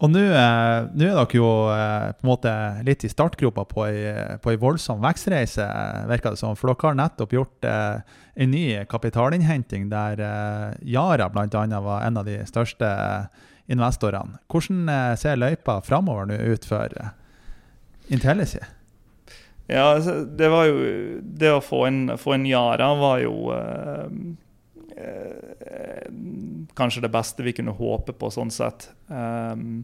Og 0.01 0.09
nå 0.09 0.21
eh, 0.33 0.33
er 0.33 0.87
dere 0.97 1.25
jo 1.37 1.47
eh, 1.69 2.07
på 2.17 2.25
en 2.25 2.31
måte 2.31 2.53
litt 2.87 3.05
i 3.05 3.11
startgropa 3.11 3.67
på 3.69 3.85
ei, 3.85 4.57
voldsom 4.59 5.01
vekstreise, 5.03 5.67
virker 6.09 6.33
det 6.33 6.41
som. 6.41 6.57
For 6.57 6.71
dere 6.71 6.89
har 6.89 6.97
nettopp 6.97 7.35
gjort 7.37 7.69
eh, 7.69 8.17
en 8.41 8.51
ny 8.51 8.65
kapitalinnhenting 8.89 9.91
der 9.91 10.23
eh, 10.25 10.67
Yara 10.89 11.29
bl.a. 11.29 11.65
var 11.85 12.07
en 12.07 12.17
av 12.17 12.25
de 12.25 12.39
største 12.49 12.89
investorene. 13.67 14.39
Hvordan 14.51 14.89
eh, 14.89 15.15
ser 15.19 15.39
løypa 15.39 15.79
framover 15.85 16.29
nå 16.31 16.37
ut 16.53 16.67
for 16.67 16.93
eh, 16.97 17.11
Intellicy? 18.11 18.61
Ja, 19.71 19.93
altså, 19.93 20.25
det 20.25 20.49
var 20.51 20.65
jo 20.67 20.79
Det 21.21 21.51
å 21.53 21.61
få 21.63 21.85
en, 21.87 21.99
få 22.19 22.33
en 22.35 22.47
Yara 22.49 22.89
var 22.99 23.21
jo 23.23 23.35
eh, 23.55 24.07
Eh, 25.01 26.11
kanskje 26.73 27.01
det 27.01 27.09
beste 27.09 27.43
vi 27.43 27.53
kunne 27.53 27.73
håpe 27.75 28.13
på, 28.13 28.29
sånn 28.31 28.51
sett. 28.53 28.89
Um, 29.07 29.83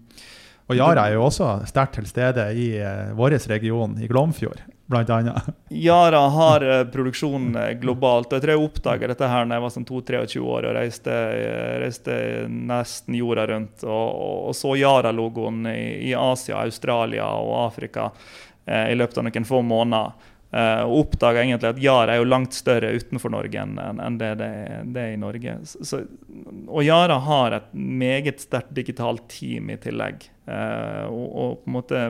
og 0.68 0.76
Yara 0.76 1.08
er 1.08 1.16
jo 1.16 1.26
også 1.28 1.50
sterkt 1.70 1.96
til 1.98 2.08
stede 2.10 2.50
i 2.60 2.68
vår 3.16 3.38
region, 3.50 3.96
i 4.04 4.10
Glomfjord, 4.10 4.62
bl.a. 4.88 5.41
Yara 5.69 6.19
har 6.39 6.63
uh, 6.63 6.84
produksjon 6.91 7.58
globalt. 7.82 8.32
og 8.32 8.38
Jeg 8.38 8.45
tror 8.45 8.54
jeg 8.54 8.69
oppdaga 8.69 9.12
dette 9.12 9.32
her 9.32 9.45
når 9.45 9.58
jeg 9.58 9.65
var 9.65 9.76
sånn 9.76 9.89
22-23 9.89 10.45
år 10.56 10.69
og 10.69 10.78
reiste, 10.80 11.17
reiste, 11.84 12.15
nesten 12.47 13.19
jorda 13.19 13.47
rundt. 13.52 13.84
Og, 13.84 14.47
og 14.50 14.56
så 14.58 14.78
Yara-logoen 14.80 15.67
i, 15.73 16.10
i, 16.10 16.15
Asia, 16.15 16.63
Australia 16.63 17.28
og 17.36 17.54
Afrika 17.65 18.10
eh, 18.65 18.93
i 18.93 18.97
løpet 18.97 19.19
av 19.19 19.28
noen 19.28 19.47
få 19.47 19.62
måneder. 19.65 20.34
Eh, 20.52 20.82
og 20.88 21.02
oppdaga 21.02 21.41
egentlig 21.43 21.73
at 21.73 21.82
Yara 21.84 22.13
er 22.13 22.21
jo 22.21 22.30
langt 22.30 22.56
større 22.56 22.93
utenfor 22.95 23.34
Norge 23.34 23.60
enn, 23.60 23.76
enn 23.84 24.19
det 24.19 24.30
det 24.39 24.52
det 24.95 25.02
er, 25.04 25.12
i 25.17 25.19
Norge. 25.19 25.58
Så, 25.65 26.06
og 26.67 26.80
Yara 26.86 27.19
har 27.26 27.58
et 27.58 27.67
meget 27.76 28.39
sterkt 28.45 28.71
digitalt 28.78 29.28
team 29.34 29.73
i 29.73 29.80
tillegg. 29.84 30.30
Eh, 30.47 31.06
og, 31.12 31.28
og, 31.28 31.60
på 31.63 31.71
en 31.71 31.76
måte 31.76 32.04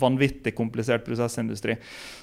vanvittig 0.00 0.54
komplisert 0.56 1.04
prosessindustri. 1.06 1.76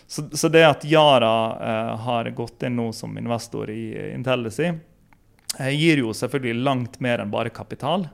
Så, 0.08 0.28
så 0.34 0.50
det 0.52 0.66
at 0.68 0.86
Yara 0.86 1.96
har 2.04 2.30
gått 2.36 2.64
inn 2.68 2.76
nå 2.80 2.90
som 2.96 3.18
investor 3.18 3.70
i 3.72 4.12
Intellicy, 4.12 4.72
gir 5.72 6.04
jo 6.04 6.14
selvfølgelig 6.16 6.64
langt 6.64 7.00
mer 7.04 7.24
enn 7.24 7.32
bare 7.32 7.52
kapital. 7.52 8.08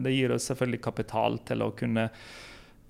det 0.00 0.12
gir 0.14 0.32
oss 0.32 0.48
selvfølgelig 0.48 0.80
kapital 0.82 1.36
til 1.46 1.62
å 1.62 1.72
kunne 1.76 2.08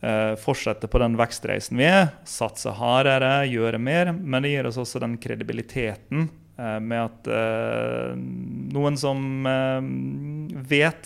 eh, 0.00 0.34
fortsette 0.40 0.88
på 0.88 0.98
den 1.02 1.16
vekstreisen 1.18 1.78
vi 1.80 1.86
er, 1.88 2.12
satse 2.28 2.72
hardere, 2.76 3.46
gjøre 3.50 3.78
mer. 3.78 4.12
Men 4.12 4.44
det 4.44 4.54
gir 4.54 4.68
oss 4.70 4.80
også 4.80 5.02
den 5.02 5.16
kredibiliteten 5.20 6.28
eh, 6.28 6.30
med 6.82 7.06
at 7.06 7.28
eh, 7.32 8.16
noen 8.74 8.96
som 9.00 9.46
eh, 9.48 9.80
vet, 10.70 11.04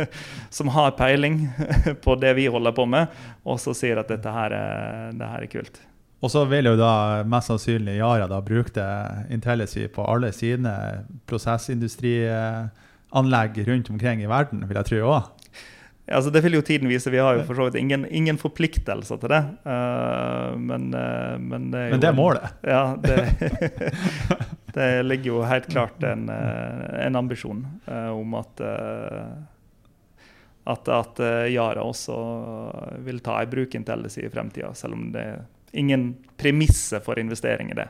som 0.56 0.66
har 0.74 0.96
peiling 0.98 1.36
på 2.04 2.12
det 2.20 2.32
vi 2.38 2.46
holder 2.52 2.72
på 2.76 2.84
med, 2.88 3.04
også 3.44 3.70
sier 3.76 3.96
at 4.00 4.10
dette 4.12 4.30
her, 4.32 4.50
det 5.12 5.26
her 5.34 5.42
er 5.44 5.52
kult. 5.52 5.76
Og 6.24 6.30
så 6.32 6.40
vil 6.48 6.64
jo 6.70 6.76
da 6.80 7.20
mest 7.28 7.50
sannsynlig 7.50 7.98
Yara 7.98 8.26
da 8.30 8.38
bruke 8.40 8.84
IntelliSy 9.34 9.82
på 9.92 10.00
alle 10.08 10.30
sine 10.32 10.72
prosessindustrianlegg 11.28 13.52
rundt 13.68 13.90
omkring 13.92 14.24
i 14.24 14.30
verden, 14.30 14.64
vil 14.64 14.78
jeg 14.80 14.88
tro 14.88 14.98
òg. 15.10 15.22
Altså, 16.06 16.30
det 16.30 16.40
vil 16.44 16.58
jo 16.58 16.62
tiden 16.62 16.88
vise. 16.88 17.10
Vi 17.10 17.18
har 17.18 17.38
jo 17.38 17.46
for 17.48 17.56
så 17.56 17.68
vidt 17.68 17.78
ingen, 17.80 18.04
ingen 18.12 18.36
forpliktelser 18.40 19.20
til 19.22 19.32
det. 19.32 19.40
Uh, 19.64 20.52
men, 20.60 20.90
uh, 20.92 21.38
men, 21.40 21.70
det 21.72 21.86
men 21.94 22.02
det 22.02 22.10
er 22.10 22.18
målet? 22.18 22.60
Ja. 22.60 22.82
Det, 23.00 23.16
det, 24.76 24.90
ligger 25.08 25.30
jo 25.30 25.40
helt 25.48 25.70
klart 25.72 26.04
en, 26.04 26.28
en 26.28 27.16
ambisjon 27.16 27.64
uh, 27.88 28.12
om 28.12 28.36
at 28.42 28.62
at, 30.64 30.88
at 30.88 31.18
Yara 31.52 31.82
også 31.84 32.14
vil 33.04 33.18
ta 33.20 33.42
i 33.42 33.48
bruk 33.52 33.74
Intellis 33.76 34.16
i 34.16 34.30
fremtida, 34.32 34.70
selv 34.72 34.96
om 34.96 35.10
det 35.12 35.20
er 35.20 35.42
ingen 35.76 36.06
premisser 36.40 37.02
for 37.04 37.20
investering 37.20 37.68
i 37.74 37.76
det. 37.76 37.84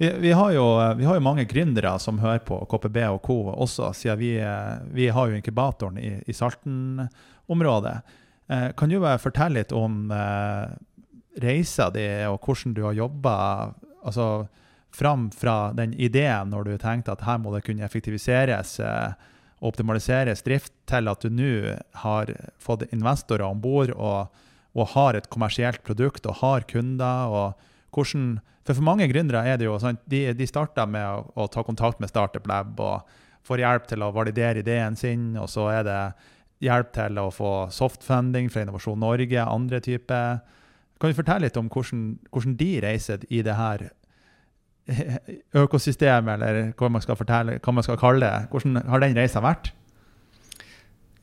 Vi, 0.00 0.08
vi, 0.22 0.30
har 0.32 0.54
jo, 0.56 0.64
vi, 0.96 1.04
har 1.04 1.18
jo, 1.18 1.22
mange 1.22 1.44
gründere 1.44 1.92
som 2.00 2.16
hører 2.18 2.40
på 2.48 2.56
KPB 2.70 2.96
og 3.10 3.20
Co. 3.26 3.36
også, 3.52 3.92
siden 3.92 4.18
vi, 4.18 4.32
vi 4.96 5.10
har 5.12 5.28
jo 5.28 5.36
inkubatoren 5.36 6.00
i, 6.00 6.14
i 6.24 6.32
Salten-området. 7.44 8.02
Eh, 8.48 8.72
kan 8.76 8.88
du 8.88 9.00
bare 9.00 9.18
fortelle 9.18 9.60
litt 9.60 9.72
om 9.72 10.10
eh, 10.10 10.70
reisa 11.40 11.90
di, 11.90 12.26
og 12.26 12.40
hvordan 12.44 12.74
du 12.74 12.82
har 12.84 12.92
jobba 12.92 13.74
altså, 14.04 14.46
fram 14.92 15.30
fra 15.30 15.72
den 15.72 15.94
ideen 15.94 16.50
når 16.50 16.64
du 16.64 16.78
tenkte 16.78 17.12
at 17.12 17.24
her 17.24 17.38
må 17.38 17.54
det 17.54 17.64
kunne 17.64 17.84
effektiviseres 17.84 18.80
eh, 18.80 19.12
og 19.60 19.72
optimaliseres 19.72 20.42
drift, 20.42 20.72
til 20.86 21.08
at 21.08 21.22
du 21.22 21.30
nå 21.30 21.76
har 22.02 22.28
fått 22.58 22.84
investorer 22.92 23.46
om 23.46 23.60
bord 23.60 23.90
og, 23.96 24.28
og, 24.74 24.88
har 24.92 25.14
et 25.14 25.30
kommersielt 25.30 25.82
produkt 25.82 26.26
og 26.26 26.42
har 26.42 26.66
kunder. 26.68 27.28
og 27.28 27.54
hvordan 27.94 28.40
for 28.64 28.74
for 28.74 28.82
mange 28.82 29.08
gründere 29.08 29.44
er 29.46 29.56
det 29.56 29.64
jo 29.64 29.78
sånn 29.78 29.98
de, 30.06 30.32
de 30.34 30.46
starter 30.46 30.86
med 30.86 31.04
å, 31.04 31.32
å, 31.34 31.46
ta 31.48 31.62
kontakt 31.62 32.00
med 32.00 32.08
Startup 32.08 32.46
Lab 32.46 32.80
og 32.80 33.08
får 33.44 33.60
hjelp 33.60 33.86
til 33.86 34.02
å 34.02 34.12
validere 34.12 34.60
ideen 34.60 34.96
sin, 34.96 35.36
og 35.36 35.48
så 35.48 35.68
er 35.68 35.82
det 35.84 36.00
hjelp 36.62 36.92
til 36.94 37.18
å 37.20 37.30
få 37.34 37.52
softfunding 37.74 38.50
fra 38.52 38.64
Innovasjon 38.64 39.00
Norge, 39.02 39.42
andre 39.42 39.80
typer. 39.84 40.40
Kan 41.00 41.12
du 41.12 41.18
fortelle 41.18 41.48
litt 41.48 41.58
om 41.60 41.70
hvordan, 41.72 42.04
hvordan 42.30 42.56
de 42.60 42.70
reiser 42.84 43.24
i 43.28 43.42
det 43.44 43.56
her 43.58 43.88
økosystemet, 45.64 46.34
eller 46.36 46.60
hva 46.78 46.90
man 46.92 47.04
skal, 47.04 47.18
fortelle, 47.18 47.58
hva 47.64 47.74
man 47.74 47.86
skal 47.86 48.00
kalle 48.00 48.24
det? 48.26 48.52
Hvordan 48.52 48.82
har 48.90 49.02
den 49.04 49.18
reisa 49.18 49.42
vært? 49.44 49.72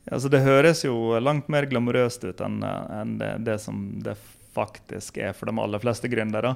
Altså, 0.10 0.32
det 0.34 0.44
høres 0.44 0.82
jo 0.84 1.20
langt 1.22 1.50
mer 1.54 1.68
glamorøst 1.70 2.24
ut 2.26 2.42
enn, 2.42 2.62
enn 2.66 3.18
det, 3.22 3.36
det, 3.46 3.60
som 3.62 3.84
det 4.02 4.16
faktisk 4.52 5.20
er 5.22 5.36
for 5.38 5.48
de 5.48 5.62
aller 5.62 5.82
fleste 5.84 6.10
gründere. 6.12 6.56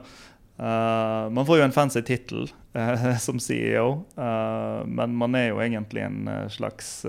Uh, 0.56 1.28
man 1.36 1.44
får 1.48 1.60
jo 1.60 1.66
en 1.66 1.76
fancy 1.76 2.02
tittel 2.08 2.46
uh, 2.78 3.12
som 3.26 3.40
CEO, 3.44 4.06
uh, 4.18 4.82
men 4.88 5.16
man 5.20 5.36
er 5.38 5.50
jo 5.50 5.62
egentlig 5.64 6.06
en 6.06 6.30
slags 6.52 7.04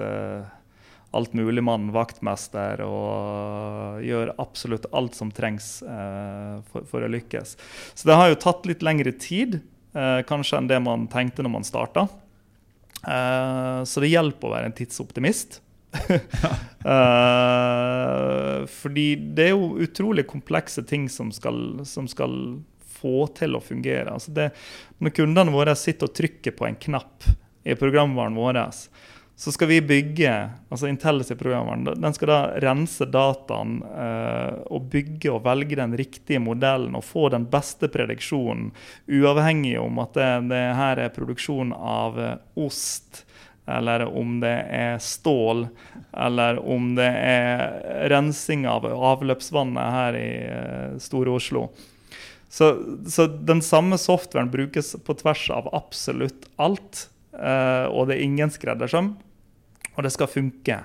altmuligmann, 1.16 1.90
vaktmester, 1.94 2.82
og 2.86 4.02
gjør 4.04 4.34
absolutt 4.42 4.86
alt 4.96 5.16
som 5.18 5.32
trengs 5.34 5.78
for, 6.70 6.84
for, 6.86 7.02
å 7.02 7.10
lykkes. 7.10 7.56
Så 7.94 8.08
det 8.08 8.18
har 8.18 8.30
jo 8.30 8.42
tatt 8.46 8.68
litt 8.68 8.84
lengre 8.86 9.12
tid 9.16 9.60
kanskje 10.28 10.58
enn 10.60 10.68
det 10.68 10.76
man 10.84 11.06
tenkte 11.08 11.40
når 11.40 11.52
man 11.54 11.64
starta. 11.64 12.02
så 13.00 14.02
det 14.04 14.10
hjelper 14.12 14.44
å 14.48 14.52
være 14.52 14.68
en 14.68 14.76
tidsoptimist. 14.76 15.62
fordi 18.80 19.06
det 19.36 19.46
er 19.48 19.54
jo 19.54 19.78
utrolig 19.86 20.26
komplekse 20.28 20.84
ting 20.84 21.08
som 21.08 21.32
skal, 21.32 21.80
som 21.88 22.08
skal 22.10 22.60
få 22.96 23.26
til 23.36 23.56
å 23.56 23.62
fungere. 23.64 24.12
Altså 24.12 24.32
det, 24.36 24.50
når 24.98 25.14
kundene 25.20 25.54
våre 25.54 25.74
sitter 25.78 26.08
og 26.08 26.16
trykker 26.16 26.52
på 26.56 26.68
en 26.68 26.78
knapp 26.80 27.28
i 27.66 27.74
programvaren 27.78 28.36
vår, 28.38 28.60
så 29.38 29.52
skal 29.52 29.68
vi 29.68 29.82
bygge 29.84 30.32
altså 30.72 30.88
Intellis 30.88 31.30
i 31.30 31.36
den 31.36 32.14
skal 32.14 32.30
da 32.30 32.38
rense 32.64 33.04
dataen 33.04 33.82
eh, 33.84 34.54
og 34.72 34.86
bygge 34.88 35.28
og 35.34 35.42
velge 35.44 35.76
den 35.76 35.92
riktige 35.96 36.40
modellen 36.40 36.96
og 36.96 37.04
få 37.04 37.28
den 37.34 37.44
beste 37.52 37.90
prediksjonen, 37.92 38.70
uavhengig 39.06 39.76
om 39.78 40.00
at 40.00 40.16
det, 40.16 40.30
det 40.48 40.62
her 40.78 41.02
er 41.04 41.12
produksjon 41.12 41.74
av 41.76 42.16
eh, 42.16 42.38
ost, 42.64 43.26
eller 43.68 44.06
om 44.08 44.38
det 44.40 44.54
er 44.72 44.96
stål, 45.04 45.66
eller 46.16 46.62
om 46.62 46.94
det 46.96 47.10
er 47.10 48.08
rensing 48.08 48.64
av 48.70 48.88
avløpsvannet 48.88 49.98
her 49.98 50.16
i 50.16 50.30
eh, 50.46 50.96
Store 51.02 51.36
Oslo. 51.36 51.66
Så, 52.48 52.72
så, 53.10 53.26
den 53.26 53.60
samme 53.60 53.98
softwaren 54.00 54.48
brukes 54.48 54.94
på 55.04 55.18
tvers 55.20 55.44
av 55.52 55.68
absolutt 55.76 56.48
alt. 56.56 57.10
Uh, 57.36 57.84
og 57.92 58.06
det 58.08 58.14
er 58.14 58.22
ingen 58.24 58.48
skreddersøm, 58.48 59.10
og 59.96 60.04
det 60.04 60.12
skal 60.14 60.30
funke. 60.30 60.78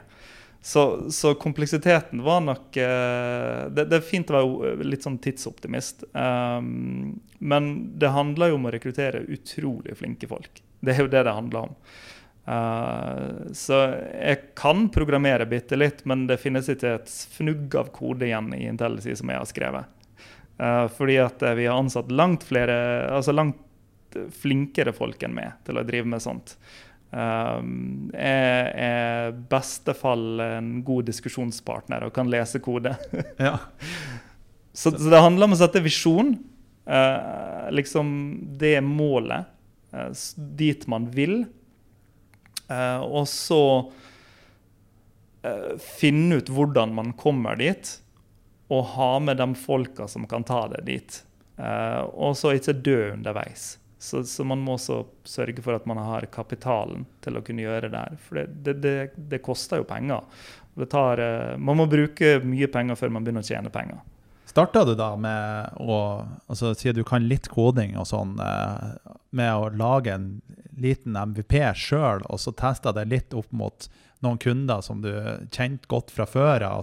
Så, 0.63 1.11
så 1.11 1.33
kompleksiteten 1.33 2.21
var 2.21 2.41
nok 2.45 2.77
uh, 2.77 3.69
det, 3.73 3.85
det, 3.85 3.97
er 3.97 4.05
fint 4.05 4.29
å 4.29 4.37
være 4.37 4.85
litt 4.85 5.05
sånn 5.07 5.17
tidsoptimist. 5.21 6.05
Um, 6.13 7.15
men 7.39 7.71
det 7.97 8.11
handler 8.13 8.51
jo 8.51 8.59
om 8.59 8.67
å 8.69 8.73
rekruttere 8.75 9.23
utrolig 9.33 9.97
flinke 9.97 10.29
folk. 10.29 10.61
Det 10.81 10.93
er 10.93 11.01
jo 11.01 11.09
det 11.09 11.23
det 11.25 11.33
handler 11.33 11.65
om. 11.65 11.73
Uh, 12.45 13.49
så 13.57 13.79
jeg 14.13 14.53
kan 14.57 14.85
programmere 14.93 15.49
bitte 15.49 15.79
litt, 15.79 16.05
men 16.09 16.27
det 16.29 16.39
finnes 16.41 16.69
ikke 16.69 16.93
et 16.99 17.09
fnugg 17.09 17.73
av 17.81 17.89
kode 17.95 18.29
igjen 18.29 18.53
i 18.53 18.67
IntelliSea 18.69 19.17
som 19.17 19.33
jeg 19.33 19.41
har 19.41 19.49
skrevet. 19.49 19.97
Uh, 20.61 20.85
fordi 20.93 21.17
at 21.25 21.41
vi 21.57 21.65
har 21.65 21.81
ansatt 21.81 22.13
langt 22.13 22.45
flere, 22.45 22.77
altså 23.09 23.33
langt 23.33 23.57
flinkere 24.37 24.93
folk 24.93 25.23
enn 25.23 25.33
meg 25.33 25.57
til 25.65 25.79
å 25.79 25.85
drive 25.87 26.13
med 26.13 26.21
sånt. 26.21 26.53
Um, 27.11 28.11
jeg 28.15 28.67
er 28.79 29.33
beste 29.51 29.95
fall 29.97 30.39
en 30.45 30.69
god 30.87 31.09
diskusjonspartner 31.09 32.05
og 32.07 32.13
kan 32.15 32.29
lese 32.31 32.61
kode. 32.63 32.93
ja. 33.41 33.57
så, 34.79 34.93
så, 34.93 35.09
det 35.11 35.19
handler 35.19 35.49
om 35.49 35.57
å 35.57 35.59
sette 35.59 35.83
visjon. 35.83 36.37
Uh, 36.87 37.67
liksom 37.75 38.13
det 38.59 38.77
målet. 38.85 39.51
målet. 39.91 40.21
dit 40.37 40.87
man 40.87 41.09
vil. 41.11 41.43
og 42.71 43.25
så 43.27 43.63
finne 45.83 46.37
ut 46.39 46.47
hvordan 46.53 46.93
man 46.95 47.09
kommer 47.19 47.57
dit 47.59 47.89
og 48.71 48.85
ha 48.93 49.19
med 49.19 49.41
de 49.41 49.49
folka 49.59 50.07
som 50.07 50.27
kan 50.29 50.45
ta 50.47 50.63
det 50.71 50.85
dit. 50.87 51.17
Uh, 51.59 52.07
og 52.15 52.37
så 52.39 52.55
ikke 52.55 52.77
dø 52.79 52.99
underveis. 53.11 53.75
Så, 54.01 54.23
så, 54.23 54.43
man 54.43 54.63
må 54.65 54.79
også 54.79 55.03
sørge 55.29 55.61
for 55.61 55.77
at 55.77 55.83
man 55.85 55.99
har 56.01 56.25
kapitalen 56.33 57.03
til 57.21 57.35
å 57.37 57.43
kunne 57.45 57.61
gjøre 57.61 57.85
det 57.85 57.93
der. 57.93 58.15
For 58.25 58.39
det, 58.39 58.45
det, 58.65 58.73
det, 58.81 58.93
det 59.29 59.39
koster 59.45 59.83
jo 59.83 59.85
penger. 59.85 60.25
Tar, 60.89 61.21
uh, 61.21 61.59
man 61.61 61.77
må 61.77 61.85
bruke 61.85 62.39
mye 62.41 62.65
penger 62.73 62.97
før 62.97 63.13
man 63.13 63.27
begynner 63.27 63.45
å 63.45 63.49
tjene 63.51 63.69
penger. 63.69 63.99
Starta 64.49 64.81
du 64.89 64.95
da 64.97 65.11
med 65.21 65.77
å 65.79 65.99
altså 66.49 66.73
Siden 66.75 66.97
du 66.97 67.05
kan 67.07 67.27
litt 67.29 67.45
koding 67.53 67.93
og 68.01 68.09
sånn, 68.09 68.33
uh, 68.41 68.97
med 69.29 69.53
å 69.53 69.69
lage 69.69 70.17
en 70.17 70.31
liten 70.81 71.13
MVP 71.13 71.59
sjøl, 71.77 72.25
og 72.25 72.41
så 72.41 72.55
testa 72.57 72.95
det 72.97 73.05
litt 73.11 73.37
opp 73.37 73.53
mot 73.53 73.85
noen 74.25 74.41
kunder 74.41 74.81
som 74.81 75.05
du 75.05 75.11
kjente 75.53 75.85
godt 75.93 76.09
fra 76.09 76.25
før 76.25 76.65
av? 76.71 76.81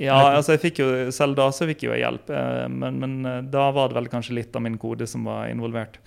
Ja, 0.00 0.16
altså 0.32 0.54
jeg 0.54 0.62
fikk 0.62 0.80
jo, 0.80 0.88
selv 1.12 1.36
da 1.36 1.50
så 1.52 1.66
fikk 1.68 1.84
jeg 1.84 1.92
jo 1.92 1.98
hjelp, 2.00 2.30
eh, 2.32 2.66
men, 2.72 3.00
men, 3.02 3.16
eh, 3.28 3.42
da 3.52 3.66
var 3.76 3.90
det 3.90 3.98
vel 3.98 4.08
kanskje 4.08 4.38
litt 4.38 4.56
av 4.56 4.64
min 4.64 4.78
kode 4.80 5.04
som 5.10 5.26
var 5.28 5.50
involvert. 5.50 5.98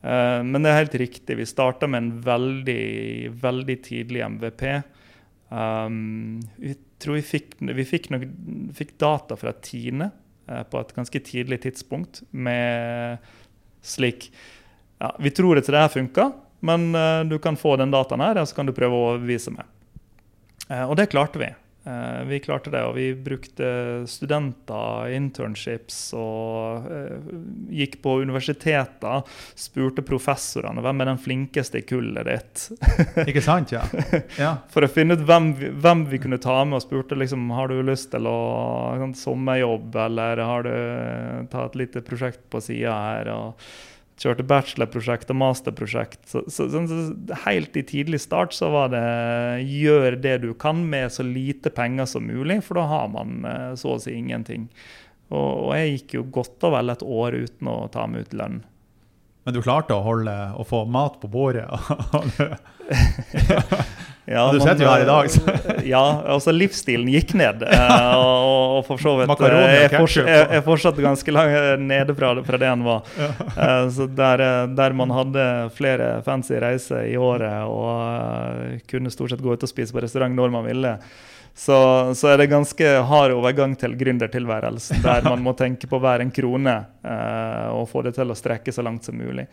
Eh, 0.00 0.40
men 0.40 0.64
det 0.64 0.72
er 0.72 0.80
helt 0.80 0.96
riktig. 1.02 1.36
Vi 1.36 1.48
starta 1.48 1.90
med 1.90 2.00
en 2.00 2.12
veldig, 2.24 2.86
veldig 3.42 3.76
tidlig 3.84 4.24
MVP. 4.38 4.64
Um, 5.52 6.40
vi 6.56 6.72
tror 7.02 7.18
vi 7.18 7.26
fikk, 7.28 7.58
vi 7.60 7.84
fikk, 7.84 8.08
nok, 8.14 8.24
fikk 8.78 8.94
data 9.02 9.36
fra 9.36 9.52
Tine 9.60 10.08
på 10.72 10.80
et 10.80 10.94
ganske 10.96 11.20
tidlig 11.26 11.58
tidspunkt 11.66 12.22
med 12.32 13.20
slik 13.84 14.30
ja, 14.96 15.10
Vi 15.20 15.30
tror 15.36 15.60
ikke 15.60 15.74
det 15.74 15.82
her 15.84 15.92
funka, 15.92 16.26
men 16.64 16.88
du 17.28 17.36
kan 17.42 17.58
få 17.60 17.76
den 17.76 17.92
dataen 17.92 18.24
her, 18.24 18.40
og 18.40 18.48
så 18.48 18.56
kan 18.56 18.68
du 18.68 18.72
prøve 18.76 18.96
å 18.96 19.10
overbevise 19.10 19.52
meg. 19.52 19.68
og 20.86 20.96
det 20.98 21.10
klarte 21.12 21.42
vi. 21.42 21.50
Eh, 21.84 22.24
vi 22.24 22.38
klarte 22.40 22.70
det, 22.70 22.82
og 22.86 22.94
vi 22.94 23.08
brukte 23.14 23.66
studenter, 24.06 25.10
internships 25.16 25.96
og 26.14 26.86
uh, 26.86 27.32
gikk 27.74 27.96
på 28.04 28.14
universiteter. 28.22 29.24
Spurte 29.58 30.04
professorene 30.06 30.84
hvem 30.84 31.02
er 31.02 31.10
den 31.10 31.22
flinkeste 31.22 31.80
i 31.80 31.86
kullet 31.88 32.28
ditt. 32.28 32.68
Ikke 33.28 33.42
sant, 33.42 33.74
ja. 33.74 33.82
ja. 34.38 34.54
For 34.70 34.86
å 34.86 34.90
finne 34.92 35.18
ut 35.18 35.26
hvem 35.26 35.50
hvem 35.82 36.06
vi, 36.12 36.20
kunne 36.22 36.38
ta 36.42 36.60
med, 36.62 36.78
og 36.78 36.84
spurte 36.84 37.18
liksom 37.18 37.50
har 37.56 37.72
du 37.72 37.80
lyst 37.82 38.12
til 38.12 38.30
å 38.30 38.38
sånn 39.02 39.16
sommerjobb, 39.18 39.96
eller 40.06 40.42
har 40.46 40.68
du 40.68 40.74
tatt 41.50 41.50
ta 41.52 41.66
et 41.70 41.80
lite 41.82 42.02
prosjekt 42.06 42.44
på 42.50 42.60
sida 42.62 42.94
her. 42.94 43.32
og 43.34 43.72
kjørte 44.20 44.44
bachelorprosjekt 44.46 45.30
og 45.32 45.38
masterprosjekt. 45.40 46.20
Så, 46.28 46.44
så, 46.52 46.68
så, 46.70 46.82
så, 46.88 47.38
helt 47.46 47.76
i 47.76 47.84
tidlig 47.86 48.20
start 48.22 48.54
så 48.56 48.70
var 48.72 48.92
det 48.92 49.04
gjør 49.66 50.18
det 50.22 50.36
du 50.44 50.50
kan 50.54 50.84
med 50.88 51.12
så 51.14 51.24
lite 51.26 51.72
penger 51.74 52.08
som 52.10 52.26
mulig, 52.28 52.60
for 52.66 52.80
da 52.80 52.88
har 52.90 53.08
man 53.14 53.46
eh, 53.48 53.70
så 53.80 53.96
å 53.96 54.02
si 54.02 54.14
ingenting. 54.18 54.68
Og, 55.32 55.68
og 55.68 55.72
jeg 55.78 55.96
gikk 55.96 56.18
jo 56.18 56.26
godt 56.40 56.68
og 56.68 56.76
vel 56.76 56.92
et 56.92 57.06
år 57.06 57.38
uten 57.46 57.72
å 57.72 57.78
ta 57.92 58.06
meg 58.10 58.28
ut 58.28 58.38
lønn. 58.42 58.60
Men 59.42 59.56
du 59.56 59.62
klarte 59.64 59.96
å 59.96 60.04
holde 60.04 60.32
å 60.54 60.62
få 60.66 60.84
mat 60.86 61.16
på 61.18 61.30
bordet? 61.32 61.66
Ja, 64.30 64.44
du 64.52 64.58
men, 64.60 64.62
sitter 64.68 64.84
jo 64.84 64.90
her 64.92 65.02
i 65.02 65.06
dag, 65.08 65.30
så. 65.34 65.40
eh, 65.50 65.80
Ja, 65.90 66.02
altså 66.30 66.52
livsstilen 66.54 67.08
gikk 67.10 67.32
ned. 67.34 67.64
eh, 67.66 68.12
og, 68.14 68.76
og 68.76 68.84
for 68.86 69.02
så 69.02 69.16
vidt 69.18 69.30
Makaroni 69.32 69.64
eh, 69.64 69.80
er, 69.80 69.88
ketchup, 69.90 70.04
forts- 70.04 70.30
er, 70.30 70.46
er 70.58 70.62
fortsatt 70.62 71.00
ganske 71.02 71.34
langt 71.34 71.82
nede 71.82 72.14
fra, 72.14 72.30
fra 72.46 72.60
det 72.62 72.70
han 72.70 72.84
var. 72.86 73.02
Så 73.90 74.06
der, 74.14 74.44
der 74.78 74.94
man 74.94 75.10
hadde 75.10 75.48
flere 75.74 76.12
fancy 76.22 76.54
reiser 76.62 77.08
i 77.10 77.16
året 77.18 77.66
og 77.66 78.78
kunne 78.92 79.10
stort 79.10 79.34
sett 79.34 79.42
gå 79.42 79.56
ut 79.58 79.66
og 79.66 79.72
spise 79.74 79.90
på 79.96 80.04
restaurant 80.06 80.38
når 80.38 80.54
man 80.54 80.70
ville, 80.70 80.94
så, 81.52 81.76
så 82.16 82.30
er 82.32 82.38
det 82.40 82.48
ganske 82.54 82.94
hard 83.10 83.34
overgang 83.34 83.74
til 83.76 83.98
gründertilværelsen, 84.00 85.02
der 85.08 85.26
man 85.26 85.42
må 85.44 85.52
tenke 85.58 85.90
på 85.90 85.98
hver 86.00 86.22
en 86.22 86.30
krone 86.32 86.78
eh, 87.02 87.68
og 87.74 87.88
få 87.90 88.06
det 88.06 88.14
til 88.16 88.30
å 88.30 88.38
strekke 88.38 88.72
så 88.72 88.86
langt 88.86 89.04
som 89.10 89.18
mulig. 89.18 89.50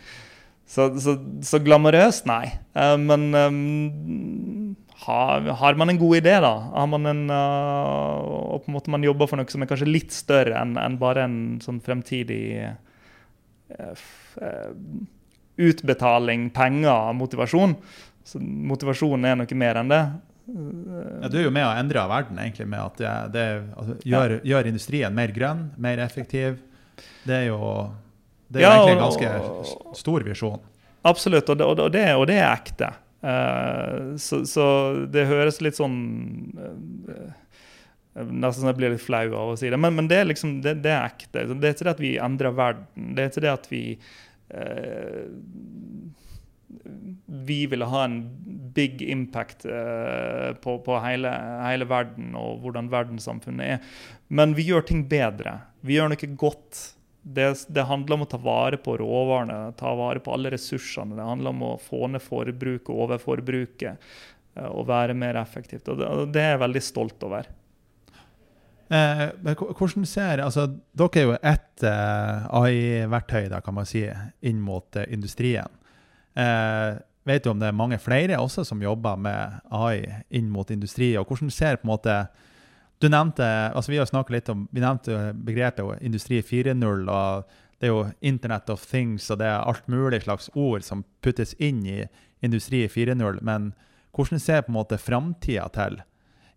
Så, 0.69 0.86
så, 1.01 1.15
så 1.41 1.58
glamorøst, 1.65 2.27
nei. 2.29 2.51
Men 3.01 3.23
har, 5.05 5.41
har 5.62 5.77
man 5.79 5.89
en 5.89 5.97
god 5.99 6.17
idé, 6.17 6.33
da? 6.43 6.51
Har 6.73 6.88
man 6.91 7.05
en, 7.07 7.21
uh, 7.31 8.19
og 8.55 8.63
på 8.65 8.71
en 8.71 8.75
måte 8.75 8.91
man 8.91 9.05
jobber 9.05 9.29
for 9.31 9.39
noe 9.39 9.47
som 9.51 9.63
er 9.63 9.69
kanskje 9.71 9.88
litt 9.88 10.12
større 10.15 10.57
enn 10.59 10.75
en 10.81 10.97
bare 10.99 11.23
en 11.27 11.38
sånn 11.63 11.79
fremtidig 11.83 12.41
uh, 12.65 13.93
eh, 14.41 14.73
utbetaling, 15.59 16.49
penger, 16.55 17.13
motivasjon. 17.15 17.77
Så 18.27 18.41
motivasjonen 18.43 19.29
er 19.29 19.39
noe 19.39 19.59
mer 19.59 19.79
enn 19.81 19.91
det. 19.91 20.01
Ja, 20.49 21.29
du 21.29 21.38
er 21.38 21.45
jo 21.45 21.53
med 21.53 21.67
å 21.67 21.73
endre 21.77 22.03
verden, 22.09 22.39
egentlig, 22.41 22.67
med 22.71 22.81
at 22.81 22.99
det, 22.99 23.15
det 23.35 23.47
altså, 23.77 23.97
gjør, 24.09 24.39
gjør 24.49 24.69
industrien 24.71 25.15
mer 25.15 25.33
grønn, 25.35 25.67
mer 25.81 26.01
effektiv. 26.03 26.57
Det 27.27 27.35
er 27.43 27.45
jo 27.51 27.59
det 28.49 28.63
er 28.63 28.65
Ja, 28.65 28.71
egentlig 28.73 28.95
en 28.95 29.03
og- 29.03 29.05
ganske 29.05 29.67
s- 29.69 29.99
stor 30.01 30.25
visjon. 30.25 30.59
Absolutt, 31.05 31.49
og 31.49 31.57
det, 31.57 31.65
og 31.65 31.77
det- 31.93 32.15
og 32.15 32.21
og 32.23 32.29
er 32.33 32.49
ekte. 32.49 32.93
Eh, 33.21 34.15
så, 34.15 34.45
så 34.47 34.65
det 35.12 35.27
høres 35.27 35.60
litt 35.60 35.75
sånn 35.75 35.95
eh, 36.55 37.34
Nesten 38.19 38.63
så 38.63 38.69
jeg 38.71 38.77
blir 38.79 38.93
litt 38.93 39.03
flau 39.03 39.25
av 39.27 39.51
å 39.51 39.58
si 39.60 39.69
det, 39.71 39.77
men, 39.79 39.93
men 39.95 40.08
det, 40.10 40.17
er 40.21 40.27
liksom, 40.27 40.58
det, 40.63 40.79
det 40.84 40.91
er 40.91 41.05
ekte. 41.08 41.45
Det 41.53 41.69
er 41.69 41.75
ikke 41.75 41.86
det 41.88 41.93
at 41.93 42.01
vi 42.03 42.13
endrer 42.19 42.55
verden. 42.58 43.12
Det 43.15 43.23
er 43.23 43.29
ikke 43.29 43.43
det 43.45 43.51
at 43.53 43.67
vi 43.71 43.84
eh, 44.49 45.21
Vi 47.47 47.60
ville 47.71 47.88
ha 47.88 48.01
en 48.08 48.17
big 48.75 49.05
impact 49.05 49.67
eh, 49.69 50.49
på, 50.63 50.79
på 50.84 50.99
hele, 51.05 51.32
hele 51.63 51.88
verden 51.88 52.34
og 52.39 52.65
hvordan 52.65 52.91
verdenssamfunnet 52.91 53.75
er. 53.77 53.95
Men 54.27 54.58
vi 54.58 54.67
gjør 54.67 54.89
ting 54.89 55.05
bedre. 55.10 55.60
Vi 55.86 55.95
gjør 55.95 56.12
noe 56.12 56.34
godt. 56.39 56.82
Det, 57.29 57.45
det 57.69 57.85
handler 57.85 58.17
om 58.17 58.25
å 58.25 58.29
ta 58.29 58.39
vare 58.41 58.79
på 58.81 58.95
råvarene, 58.97 59.73
ta 59.77 59.91
vare 59.97 60.21
på 60.23 60.33
alle 60.33 60.49
ressursene. 60.55 61.17
Det 61.17 61.27
handler 61.27 61.53
om 61.53 61.63
å 61.67 61.71
få 61.81 62.07
ned 62.09 62.23
forbruket 62.25 62.89
overforbruket 62.89 64.09
eh, 64.57 64.69
og 64.69 64.87
være 64.89 65.13
mer 65.17 65.37
effektivt. 65.41 65.91
Og 65.91 65.99
det, 66.01 66.09
og 66.09 66.33
det 66.33 66.41
er 66.41 66.55
jeg 66.55 66.63
veldig 66.65 66.83
stolt 66.87 67.27
over. 67.27 67.51
Eh, 68.89 69.23
hvordan 69.77 70.05
ser, 70.09 70.41
altså, 70.41 70.65
Dere 70.97 71.21
er 71.21 71.27
jo 71.27 71.35
ett 71.37 71.83
eh, 71.85 72.47
AI-verktøy 72.57 73.51
kan 73.61 73.77
man 73.77 73.85
si, 73.85 74.07
inn 74.41 74.63
mot 74.65 74.97
eh, 74.97 75.05
industrien. 75.13 75.69
Eh, 76.33 76.97
vet 77.29 77.45
du 77.45 77.51
om 77.51 77.61
det 77.61 77.69
er 77.69 77.77
mange 77.77 77.99
flere 78.01 78.39
også 78.41 78.65
som 78.65 78.81
jobber 78.81 79.19
med 79.21 79.59
AI 79.69 80.23
inn 80.33 80.49
mot 80.49 80.71
industri? 80.73 81.15
og 81.17 81.29
hvordan 81.29 81.53
ser 81.53 81.77
på 81.77 81.85
en 81.85 81.93
måte, 81.93 82.15
du 82.99 83.07
nevnte, 83.09 83.45
altså 83.71 83.91
Vi 83.91 83.97
har 83.97 84.31
litt 84.31 84.49
om, 84.49 84.67
vi 84.71 84.81
nevnte 84.83 85.33
begrepet 85.33 86.01
industri 86.01 86.41
4.0. 86.41 87.07
og 87.09 87.43
Det 87.79 87.88
er 87.88 87.93
jo 87.93 88.12
Internet 88.19 88.69
of 88.69 88.85
Things 88.85 89.29
og 89.31 89.39
det 89.39 89.47
er 89.47 89.63
alt 89.63 89.88
mulig 89.88 90.21
slags 90.23 90.49
ord 90.53 90.83
som 90.83 91.05
puttes 91.21 91.53
inn 91.59 91.85
i 91.88 92.03
industri 92.41 92.88
4.0. 92.88 93.39
Men 93.41 93.71
hvordan 94.12 94.39
ser 94.39 94.62
på 94.62 94.73
en 94.73 94.79
måte 94.81 94.99
framtida 94.99 95.69
til 95.71 96.01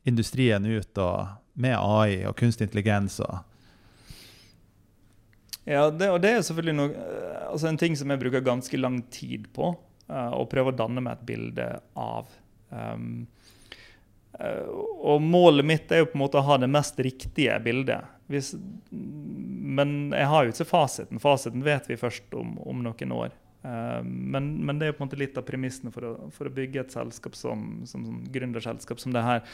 industrien 0.05 0.67
ut 0.67 0.99
og 0.99 1.39
med 1.55 1.79
AI 1.79 2.25
og 2.27 2.37
kunstig 2.37 2.67
intelligens? 2.67 3.21
og 3.21 3.39
Ja, 5.65 5.91
det, 5.91 6.11
og 6.11 6.19
det 6.23 6.31
er 6.35 6.43
selvfølgelig 6.43 6.75
noe, 6.75 7.09
altså 7.53 7.71
en 7.71 7.79
ting 7.79 7.95
som 7.95 8.11
jeg 8.11 8.19
bruker 8.19 8.43
ganske 8.43 8.81
lang 8.81 9.03
tid 9.15 9.47
på. 9.55 9.77
Uh, 10.11 10.35
å 10.35 10.49
prøve 10.51 10.73
å 10.73 10.77
danne 10.77 11.01
meg 11.01 11.21
et 11.21 11.29
bilde 11.29 11.67
av. 11.95 12.27
Um, 12.75 13.29
og 14.41 15.21
målet 15.23 15.67
mitt 15.69 15.93
er 15.93 16.03
jo 16.03 16.07
på 16.13 16.17
en 16.17 16.23
måte 16.25 16.41
å 16.41 16.47
ha 16.47 16.57
det 16.63 16.71
mest 16.73 16.99
riktige 17.05 17.59
bildet. 17.65 18.09
Hvis, 18.33 18.55
men 18.93 20.11
jeg 20.15 20.29
har 20.31 20.45
jo 20.47 20.55
ikke 20.55 20.69
fasiten. 20.71 21.21
Fasiten 21.23 21.65
vet 21.67 21.89
vi 21.91 21.99
først 22.01 22.33
om, 22.39 22.55
om 22.65 22.81
noen 22.87 23.13
år. 23.13 23.35
Eh, 23.63 24.01
men, 24.03 24.49
men 24.67 24.79
det 24.81 24.87
er 24.89 24.93
jo 24.93 24.97
på 24.99 25.05
en 25.05 25.11
måte 25.11 25.21
litt 25.21 25.37
av 25.39 25.45
premissene 25.47 25.93
for 25.95 26.17
for 26.35 26.49
å 26.49 26.55
bygge 26.57 26.81
et 26.83 26.97
selskap 26.97 27.37
som, 27.39 27.83
som, 27.87 28.07
som 28.09 28.19
gründerselskap 28.33 28.99
som 29.05 29.15
det 29.15 29.23
her. 29.27 29.45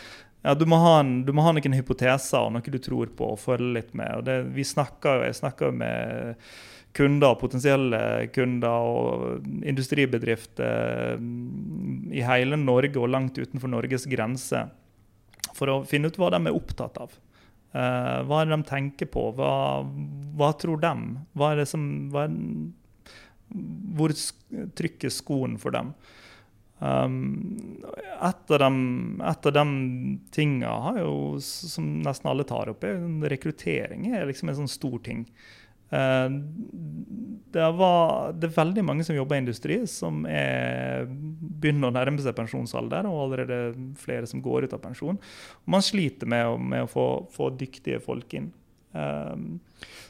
Ja, 0.46 0.54
du, 0.54 0.64
må 0.70 0.78
en, 0.94 1.22
du 1.26 1.34
må 1.34 1.42
ha 1.44 1.52
noen 1.52 1.74
hypoteser 1.76 2.46
og 2.46 2.54
noe 2.54 2.72
du 2.72 2.78
tror 2.80 3.10
på 3.18 3.32
og 3.34 3.42
følge 3.42 3.74
litt 3.80 3.94
med. 3.98 4.14
og 4.20 4.24
det, 4.30 4.38
vi 4.54 4.64
snakker, 4.64 5.18
jo- 5.20 5.28
Jeg 5.32 5.40
snakker 5.42 5.72
jo 5.72 5.80
med 5.82 6.48
kunder, 6.96 7.36
potensielle 7.38 8.00
kunder 8.34 8.88
og 8.88 9.46
industribedrifter 9.68 11.18
mm, 11.20 12.10
i 12.16 12.24
hele 12.26 12.58
Norge 12.60 12.98
og 13.00 13.10
langt 13.12 13.38
utenfor 13.38 13.70
Norges 13.72 14.08
grenser 14.10 14.70
for 15.58 15.72
å 15.72 15.80
finne 15.88 16.10
ut 16.10 16.18
hva 16.18 16.30
de 16.34 16.40
er 16.46 16.56
opptatt 16.56 17.00
av. 17.02 17.14
Eh, 17.76 18.18
hva 18.24 18.40
er 18.40 18.48
det 18.48 18.56
de 18.56 18.68
tenker 18.68 19.10
på? 19.12 19.28
Hva, 19.36 19.52
hva 20.38 20.52
tror 20.60 20.80
de? 20.82 20.94
Hva 21.38 21.52
er 21.52 21.62
det 21.62 21.68
som, 21.70 21.82
er, 22.16 22.32
hvor 23.98 24.14
trykker 24.78 25.12
skoen 25.12 25.58
for 25.60 25.76
dem? 25.76 25.92
Um, 26.78 27.80
et 28.22 28.52
av 28.54 28.60
de, 28.62 28.68
et 29.26 29.46
av 29.50 29.54
jo, 31.00 31.14
som 31.42 31.88
nesten 32.04 32.30
alle 32.30 32.46
tar 32.46 32.70
opp, 32.70 32.86
er 32.86 33.00
rekruttering 33.32 34.12
er 34.12 34.28
liksom 34.28 34.52
en 34.52 34.60
sånn 34.60 34.70
stor 34.70 35.00
ting. 35.02 35.24
Eh, 35.90 36.28
det, 37.52 37.70
var, 37.78 38.32
det 38.36 38.50
er 38.50 38.56
veldig 38.58 38.84
mange 38.84 39.06
som 39.06 39.16
jobber 39.16 39.38
i 39.38 39.42
industri, 39.42 39.80
som 39.90 40.24
er, 40.28 41.08
begynner 41.08 41.90
å 41.90 41.96
nærme 41.96 42.22
seg 42.22 42.36
pensjonsalder, 42.36 43.08
og 43.08 43.24
allerede 43.26 43.60
flere 44.00 44.28
som 44.28 44.42
går 44.44 44.68
ut 44.68 44.76
av 44.76 44.82
pensjon. 44.84 45.18
Og 45.64 45.74
man 45.76 45.84
sliter 45.84 46.28
med, 46.28 46.54
med 46.74 46.86
å 46.86 46.92
få, 46.92 47.08
få 47.34 47.50
dyktige 47.56 48.02
folk 48.04 48.36
inn. 48.38 48.50
Um, 48.92 49.58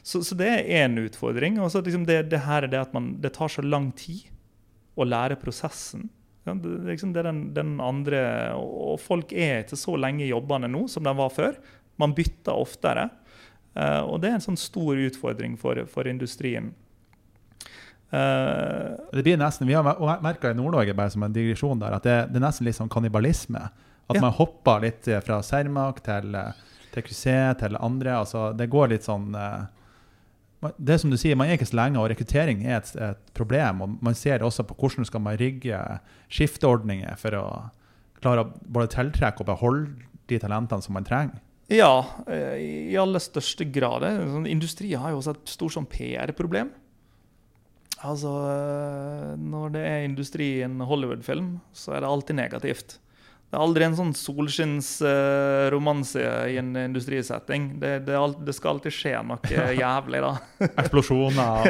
så, 0.01 0.21
så 0.23 0.35
det 0.39 0.49
er 0.49 0.69
én 0.83 0.99
utfordring. 1.01 1.59
Og 1.61 1.73
liksom 1.85 2.05
det, 2.07 2.23
det 2.31 2.43
her 2.45 2.65
er 2.65 2.71
det 2.71 2.81
at 2.81 2.95
man, 2.95 3.13
det 3.21 3.33
tar 3.37 3.51
så 3.51 3.63
lang 3.65 3.91
tid 3.97 4.27
å 4.99 5.07
lære 5.07 5.39
prosessen. 5.39 6.09
Ja, 6.47 6.55
Det, 6.55 6.75
liksom 6.87 7.13
det 7.13 7.23
er 7.23 7.31
den, 7.31 7.43
den 7.55 7.77
andre, 7.83 8.21
og 8.57 8.99
folk 9.03 9.33
er 9.35 9.63
ikke 9.63 9.79
så 9.79 9.95
lenge 9.99 10.25
i 10.25 10.31
jobbene 10.31 10.71
nå 10.71 10.87
som 10.91 11.05
de 11.05 11.15
var 11.15 11.31
før. 11.33 11.59
Man 11.99 12.15
bytter 12.17 12.55
oftere. 12.55 13.09
Eh, 13.75 14.01
og 14.01 14.21
det 14.21 14.29
er 14.31 14.37
en 14.39 14.45
sånn 14.47 14.57
stor 14.59 14.97
utfordring 14.97 15.57
for, 15.59 15.81
for 15.91 16.09
industrien. 16.09 16.71
Uh, 18.09 18.95
Det 19.13 19.21
blir 19.21 19.37
nesten, 19.37 19.67
Vi 19.69 19.75
har 19.77 19.85
merka 20.23 20.49
i 20.49 20.57
Nord-Norge 20.57 20.95
bare 20.97 21.11
som 21.13 21.23
en 21.23 21.33
digresjon 21.33 21.79
der, 21.79 21.93
at 21.93 22.03
det, 22.07 22.15
det 22.33 22.39
er 22.39 22.45
nesten 22.47 22.65
litt 22.65 22.79
sånn 22.79 22.89
kannibalisme. 22.89 23.67
At 24.09 24.15
Ja. 24.17 24.21
man 24.23 24.33
hopper 24.33 24.81
litt 24.81 25.07
eh, 25.07 25.19
fra 25.21 25.43
Cermaq 25.45 25.99
til, 26.01 26.33
til 26.95 27.03
til 27.59 27.77
andre. 27.77 28.15
altså 28.17 28.57
Det 28.57 28.69
går 28.69 28.89
litt 28.89 29.05
sånn 29.05 29.31
det 30.77 30.93
er 30.93 30.97
som 30.97 31.11
du 31.11 31.15
sier, 31.15 31.35
Man 31.37 31.47
er 31.47 31.55
ikke 31.55 31.69
så 31.69 31.77
lenge, 31.77 31.99
og 32.01 32.09
rekruttering 32.11 32.65
er 32.65 32.77
et, 32.81 32.95
et 32.95 33.33
problem. 33.33 33.81
og 33.81 34.03
Man 34.03 34.15
ser 34.15 34.39
det 34.39 34.47
også 34.47 34.65
på 34.67 34.75
hvordan 34.75 35.05
skal 35.05 35.21
man 35.21 35.37
rigge 35.37 35.77
skifteordninger 36.29 37.15
for 37.17 37.37
å 37.37 37.45
klare 38.19 38.43
å 38.43 38.49
både 38.67 38.89
tiltrekke 38.91 39.39
og 39.39 39.45
beholde 39.45 39.93
de 40.27 40.39
talentene 40.39 40.83
som 40.83 40.93
man 40.93 41.05
trenger. 41.07 41.39
Ja, 41.69 41.93
eh, 42.27 42.55
i 42.91 42.97
aller 42.97 43.21
største 43.21 43.67
grad. 43.69 44.05
Sånn, 44.31 44.47
industri 44.49 44.93
har 44.97 45.13
jo 45.13 45.19
også 45.21 45.35
et 45.35 45.51
stort 45.53 45.75
sånn 45.75 45.89
PR-problem. 45.89 46.71
Altså, 47.99 48.31
eh, 48.47 49.35
Når 49.37 49.75
det 49.75 49.83
er 49.85 50.07
industri 50.07 50.57
i 50.57 50.63
en 50.65 50.79
Hollywood-film, 50.79 51.59
så 51.73 51.95
er 51.95 52.01
det 52.01 52.09
alltid 52.09 52.35
negativt. 52.35 52.99
Det 53.49 53.57
er 53.57 53.63
aldri 53.65 53.81
en 53.87 53.95
sånn 53.97 54.11
solskinnsromanse 54.13 56.21
i 56.53 56.61
en 56.61 56.69
industrisetting. 56.77 57.81
Det, 57.81 58.05
det, 58.05 58.13
det 58.45 58.53
skal 58.53 58.75
alltid 58.75 58.93
skje 58.93 59.17
noe 59.25 59.41
jævlig, 59.81 60.21
da. 60.21 60.37
Eksplosjoner. 60.69 61.57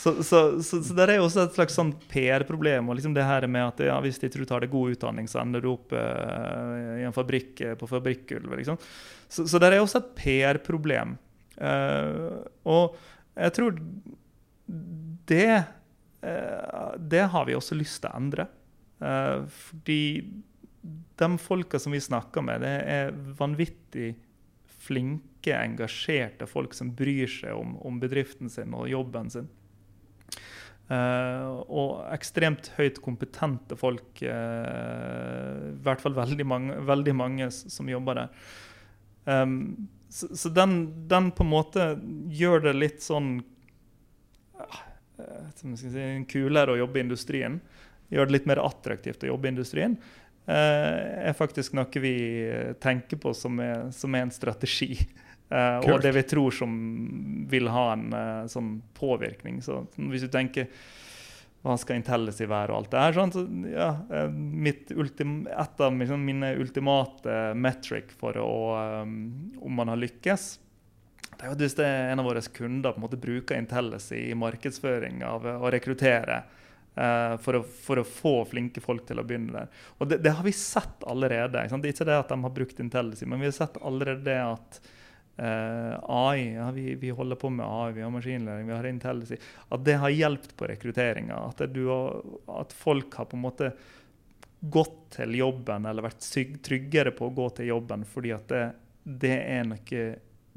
Så, 0.00 0.22
så, 0.24 0.56
så, 0.64 0.80
så 0.80 0.94
det 0.96 1.04
er 1.04 1.18
jo 1.18 1.26
også 1.26 1.42
et 1.42 1.56
slags 1.58 1.74
sånn 1.76 1.90
PR-problem. 2.08 2.88
og 2.88 2.96
liksom 2.96 3.12
det 3.12 3.26
her 3.26 3.44
med 3.50 3.66
at 3.66 3.80
ja, 3.84 3.98
Hvis 4.00 4.16
ikke 4.22 4.40
du 4.40 4.46
tar 4.48 4.60
deg 4.64 4.72
god 4.72 4.94
utdanning, 4.94 5.26
så 5.28 5.42
ender 5.42 5.60
du 5.60 5.68
opp 5.74 5.92
uh, 5.92 5.98
i 6.94 7.04
en 7.04 7.12
fabrikk 7.12 7.60
eh, 7.66 7.74
på 7.76 7.84
fabrikkgulvet. 7.90 8.56
Liksom. 8.62 8.78
Så, 9.28 9.44
så 9.50 9.58
det 9.60 9.68
er 9.68 9.76
også 9.82 10.00
et 10.00 10.14
PR-problem. 10.16 11.18
Eh, 11.60 12.40
og 12.64 12.96
jeg 13.36 13.52
tror 13.56 13.76
det 15.28 15.50
eh, 15.50 16.94
Det 16.96 17.24
har 17.34 17.44
vi 17.44 17.58
også 17.58 17.76
lyst 17.76 18.00
til 18.00 18.08
å 18.08 18.16
endre. 18.16 18.48
Eh, 19.00 19.46
fordi 19.46 20.02
de 21.20 21.38
folka 21.38 21.78
som 21.78 21.92
vi 21.92 22.00
snakker 22.00 22.44
med, 22.44 22.64
det 22.64 22.74
er 22.88 23.16
vanvittig 23.38 24.14
flinke, 24.80 25.52
engasjerte 25.56 26.48
folk 26.48 26.74
som 26.76 26.92
bryr 26.96 27.28
seg 27.28 27.56
om, 27.56 27.76
om 27.84 28.00
bedriften 28.00 28.50
sin 28.52 28.74
og 28.76 28.88
jobben 28.90 29.30
sin. 29.32 29.48
Uh, 30.90 31.60
og 31.70 31.90
ekstremt 32.10 32.72
høyt 32.74 32.98
kompetente 33.04 33.76
folk. 33.78 34.08
Uh, 34.24 35.70
I 35.70 35.76
hvert 35.84 36.02
fall 36.02 36.16
veldig 36.16 36.46
mange, 36.50 36.78
veldig 36.88 37.14
mange 37.14 37.46
som 37.54 37.88
jobber 37.92 38.24
der. 38.24 38.32
Um, 39.28 39.54
så, 40.10 40.32
så 40.34 40.50
den, 40.50 40.80
den, 41.06 41.30
på 41.30 41.46
en 41.46 41.52
måte 41.52 41.86
gjør 42.34 42.64
det 42.64 42.74
litt 42.74 43.04
sånn 43.04 43.36
uh, 44.58 44.80
si, 45.78 45.92
kulere 46.32 46.74
å 46.74 46.80
jobbe 46.80 46.98
i 46.98 47.06
industrien. 47.06 47.60
Gjør 48.10 48.28
det 48.28 48.36
litt 48.38 48.48
mer 48.50 48.62
attraktivt 48.62 49.24
å 49.24 49.32
jobbe 49.32 49.48
i 49.48 49.54
industrien. 49.54 49.96
er 50.50 51.36
faktisk 51.38 51.76
noe 51.78 52.02
vi 52.02 52.14
tenker 52.82 53.20
på 53.22 53.34
som 53.34 53.60
er, 53.62 53.90
som 53.94 54.14
er 54.14 54.26
en 54.26 54.32
strategi. 54.34 54.96
Uh, 55.50 55.78
og 55.90 56.02
det 56.02 56.10
vi 56.14 56.22
tror 56.26 56.54
som 56.54 56.72
vil 57.50 57.70
ha 57.70 57.92
en 57.94 58.10
sånn 58.50 58.80
påvirkning. 58.98 59.60
Så 59.62 59.84
hvis 59.94 60.26
du 60.26 60.32
tenker 60.32 60.66
hva 61.60 61.76
skal 61.76 61.98
Intellicy 62.00 62.46
være 62.48 62.72
og 62.72 62.78
alt 62.78 62.92
det 62.94 63.00
her, 63.02 63.16
sånn, 63.16 63.32
så 63.34 63.42
ja, 63.68 63.90
eh, 64.16 64.94
ultim, 64.96 65.42
Et 65.44 65.82
av 65.84 65.96
liksom, 65.98 66.22
mine 66.24 66.54
ultimate 66.56 67.34
metric 67.52 68.14
for 68.16 68.38
å, 68.40 68.52
om 69.04 69.74
man 69.76 69.92
har 69.92 70.00
lykkes, 70.00 70.54
det 71.36 71.44
er 71.44 71.52
jo 71.52 71.58
hvis 71.60 71.76
det 71.76 71.84
er 71.88 72.10
en 72.12 72.22
av 72.22 72.26
våre 72.28 72.42
kunder 72.52 72.94
på 72.94 73.00
en 73.00 73.04
måte 73.04 73.20
bruker 73.20 73.60
Intellicy 73.60 74.30
i 74.30 74.38
markedsføring 74.38 75.22
av 75.24 75.46
å 75.52 75.70
rekruttere. 75.72 76.42
Uh, 76.90 77.36
for, 77.38 77.54
å, 77.54 77.62
for, 77.62 78.00
å, 78.02 78.04
få 78.04 78.32
flinke 78.50 78.82
folk 78.82 79.04
til 79.08 79.20
å 79.22 79.24
begynne 79.24 79.54
der. 79.54 79.82
Og 80.02 80.08
det, 80.10 80.18
det 80.24 80.32
har 80.34 80.44
vi 80.44 80.52
sett 80.56 81.04
allerede. 81.08 81.62
Ikke, 81.64 81.78
det 81.80 81.92
er 81.92 81.94
ikke 81.94 82.08
det 82.08 82.16
at 82.18 82.32
de 82.32 82.38
har 82.42 82.56
brukt 82.56 82.82
Intellicy, 82.82 83.28
men 83.30 83.40
vi 83.40 83.46
har 83.46 83.54
sett 83.56 83.78
allerede 83.80 84.26
det 84.26 84.40
at 84.42 84.82
Uh, 85.40 85.96
AI, 86.04 86.54
ja, 86.54 86.66
vi, 86.70 86.94
vi, 87.00 87.10
holder 87.10 87.38
på 87.40 87.48
med 87.50 87.64
AI, 87.64 87.92
vi 87.96 88.02
har 88.04 88.10
maskinlæring, 88.12 88.66
vi 88.66 88.74
har 88.76 88.84
Intellicy. 88.84 89.38
At 89.72 89.84
det 89.86 89.94
har 90.02 90.12
hjulpet 90.12 90.52
på 90.56 90.66
rekrutteringa. 90.68 91.38
At, 91.46 91.62
at, 92.60 92.74
folk 92.76 93.14
har 93.16 93.28
på 93.30 93.38
en 93.38 93.46
måte 93.46 93.70
gått 94.60 94.98
til 95.16 95.38
jobben 95.38 95.88
eller 95.88 96.04
vært 96.04 96.26
tryggere 96.66 97.14
på 97.16 97.30
å 97.30 97.32
gå 97.32 97.46
til 97.56 97.70
jobben 97.70 98.04
fordi 98.04 98.34
at 98.36 98.52
det, 98.52 98.64
det 99.24 99.38
er 99.38 99.64
noe 99.70 100.02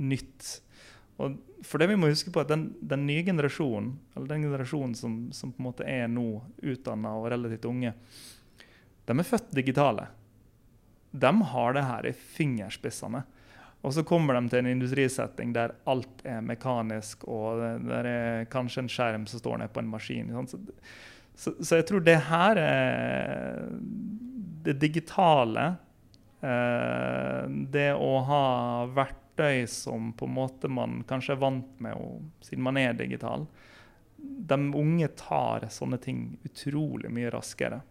nytt. 0.03 0.49
Og 1.21 1.37
for 1.63 1.79
det 1.79 1.89
vi 1.91 1.97
må 1.99 2.09
huske 2.09 2.31
på 2.33 2.41
at 2.41 2.49
den, 2.49 2.67
den 2.81 3.05
nye 3.07 3.23
generasjonen, 3.25 3.93
eller 4.15 4.31
den 4.31 4.47
generasjonen 4.47 4.95
som, 4.97 5.17
som, 5.35 5.51
på 5.53 5.61
en 5.61 5.67
måte 5.67 5.87
er 5.87 6.09
nå 6.11 6.41
utdanna 6.63 7.13
og 7.19 7.29
relativt 7.33 7.67
unge, 7.69 7.93
de 9.03 9.15
er 9.19 9.27
født 9.27 9.53
digitale. 9.53 10.07
De 11.11 11.31
har 11.51 11.75
det 11.77 11.85
her 11.85 12.09
i 12.09 12.15
fingerspissene. 12.15 13.23
Og 13.83 13.91
så 13.93 14.03
kommer 14.07 14.37
de 14.37 14.47
til 14.47 14.63
en 14.63 14.71
industrisetting 14.71 15.51
der 15.55 15.75
alt 15.91 16.21
er 16.23 16.43
mekanisk, 16.45 17.25
og 17.27 17.59
det 17.83 17.99
er 18.07 18.45
kanskje 18.51 18.85
en 18.85 18.91
skjerm 18.91 19.25
som 19.27 19.43
står 19.43 19.59
ned 19.59 19.73
på 19.75 19.83
en 19.83 19.91
maskin. 19.91 20.31
Så, 20.47 20.59
så, 21.35 21.53
så, 21.59 21.81
jeg 21.81 21.89
tror 21.89 22.05
det 22.05 22.15
her 22.29 22.61
er 22.63 23.65
det 24.63 24.77
digitale. 24.79 25.65
Eh, 26.39 27.41
det 27.75 27.89
å 27.99 28.13
ha 28.29 28.45
verktøy 29.35 29.67
som 29.67 30.13
på 30.13 30.25
en 30.25 30.33
måte 30.33 30.67
man 30.67 31.03
kanskje 31.07 31.33
er 31.33 31.41
vant 31.41 31.79
med 31.79 31.95
siden 32.41 32.63
man 32.63 32.77
er 32.77 32.93
digital. 32.93 33.45
De 34.17 34.73
unge 34.75 35.07
tar 35.07 35.67
sånne 35.69 35.97
ting 35.97 36.37
utrolig 36.43 37.09
mye 37.11 37.29
raskere. 37.29 37.81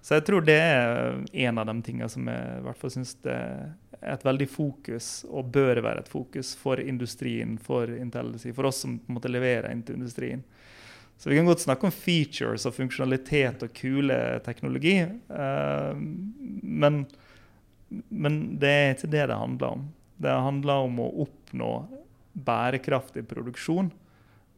Så 0.00 0.14
jeg 0.14 0.26
tror 0.26 0.42
det 0.44 0.58
er 0.58 1.24
en 1.32 1.58
av 1.58 1.66
de 1.66 1.82
tingene 1.82 2.08
som 2.08 2.26
jeg 2.28 2.58
i 2.58 2.64
hvert 2.64 2.78
fall 2.78 2.90
syns 2.90 3.16
er 3.24 3.74
et 4.04 4.24
veldig 4.24 4.48
fokus, 4.50 5.24
og 5.30 5.48
bør 5.48 5.80
være 5.80 6.02
et 6.02 6.10
fokus, 6.12 6.54
for 6.54 6.80
industrien, 6.80 7.56
for 7.56 7.88
Intellicy, 7.88 8.52
for 8.52 8.68
oss 8.68 8.82
som 8.84 8.98
måtte 9.06 9.30
levere 9.32 9.70
inn 9.72 9.80
til 9.82 9.96
industrien. 9.96 10.42
Så 11.16 11.30
vi 11.30 11.38
kan 11.38 11.46
godt 11.46 11.62
snakke 11.64 11.86
om 11.86 11.94
features 11.94 12.66
og 12.66 12.74
funksjonalitet 12.74 13.62
og 13.64 13.72
kule 13.72 14.18
teknologi, 14.44 14.98
uh, 15.30 15.94
men, 15.96 17.06
men, 18.10 18.58
det 18.60 18.74
er 18.74 18.92
ikke 18.92 19.12
det 19.14 19.28
det 19.30 19.40
handler 19.40 19.78
om. 19.78 19.86
Det 20.16 20.30
handler 20.46 20.86
om 20.86 21.02
å 21.02 21.10
oppnå 21.24 21.72
bærekraftig 22.34 23.26
produksjon. 23.30 23.90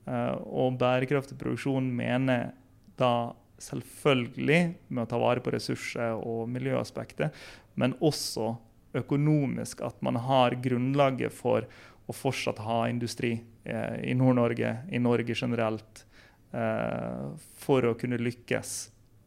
Uh, 0.07 0.37
og 0.47 0.77
bærekraftig 0.79 1.39
produksjon 1.41 1.89
mener 1.97 2.53
da 2.97 3.33
selvfølgelig 3.59 4.61
med 4.89 5.03
å 5.03 5.09
ta 5.11 5.19
vare 5.21 5.43
på 5.43 5.53
ressurser 5.55 6.17
og 6.17 6.47
miljøaspektet, 6.53 7.35
men 7.81 7.97
også 8.05 8.55
økonomisk. 8.97 9.83
At 9.85 10.01
man 10.05 10.19
har 10.21 10.57
grunnlaget 10.63 11.35
for 11.35 11.67
å 12.07 12.15
fortsatt 12.15 12.61
ha 12.63 12.85
industri 12.91 13.35
eh, 13.65 13.97
i 14.11 14.15
Nord-Norge, 14.15 14.73
i 14.95 15.01
Norge 15.03 15.35
generelt, 15.35 16.05
eh, 16.53 17.25
for 17.59 17.89
å 17.89 17.97
kunne 17.99 18.21
lykkes 18.21 18.75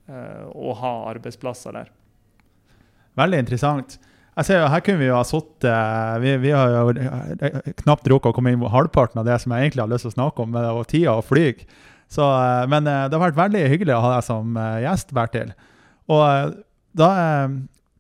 eh, 0.08 0.46
og 0.54 0.78
ha 0.80 0.94
arbeidsplasser 1.12 1.76
der. 1.76 1.92
Veldig 3.20 3.42
interessant. 3.44 3.98
Jeg 4.38 4.48
ser 4.48 4.62
jo, 4.62 4.70
Her 4.72 4.84
kunne 4.86 5.02
vi 5.02 5.10
jo 5.10 5.18
ha 5.18 5.26
sittet 5.28 5.68
eh, 5.68 6.16
vi, 6.24 6.36
vi, 6.46 6.52
har 6.56 6.72
jo 6.72 6.94
eh, 6.94 7.74
knapt 7.84 8.08
rukket 8.08 8.32
å 8.32 8.36
komme 8.38 8.54
inn 8.54 8.62
på 8.62 8.72
halvparten 8.72 9.20
av 9.20 9.28
det 9.28 9.40
som 9.44 9.52
jeg 9.52 9.68
egentlig 9.68 9.84
har 9.84 9.92
lyst 9.92 10.08
til 10.08 10.14
å 10.14 10.18
snakke 10.18 10.46
om, 10.46 10.54
med 10.56 10.90
tida 10.92 11.18
og 11.18 11.28
flyg. 11.28 11.66
Så, 12.10 12.26
eh, 12.26 12.68
men 12.68 12.88
eh, 12.88 13.06
det 13.08 13.18
har 13.18 13.28
vært 13.28 13.40
veldig 13.40 13.66
hyggelig 13.70 13.96
å 13.96 14.04
ha 14.04 14.16
deg 14.18 14.26
som 14.26 14.58
eh, 14.58 14.80
gjest, 14.86 15.14
Bertil. 15.16 15.54
Og 16.10 16.56
da 16.98 17.10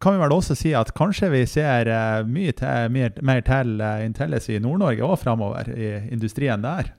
kan 0.01 0.15
vi 0.15 0.21
vel 0.23 0.33
også 0.33 0.55
si 0.57 0.71
at 0.73 0.95
kanskje 0.97 1.29
vi 1.29 1.43
ser 1.47 1.91
mye 2.25 2.55
til, 2.57 2.87
mer, 2.95 3.11
mer 3.21 3.43
til 3.45 3.83
Intellis 4.01 4.47
i 4.49 4.57
Nord-Norge 4.63 5.05
òg 5.05 5.19
framover, 5.21 5.69
i 5.69 5.91
industrien 6.09 6.63
der? 6.65 6.89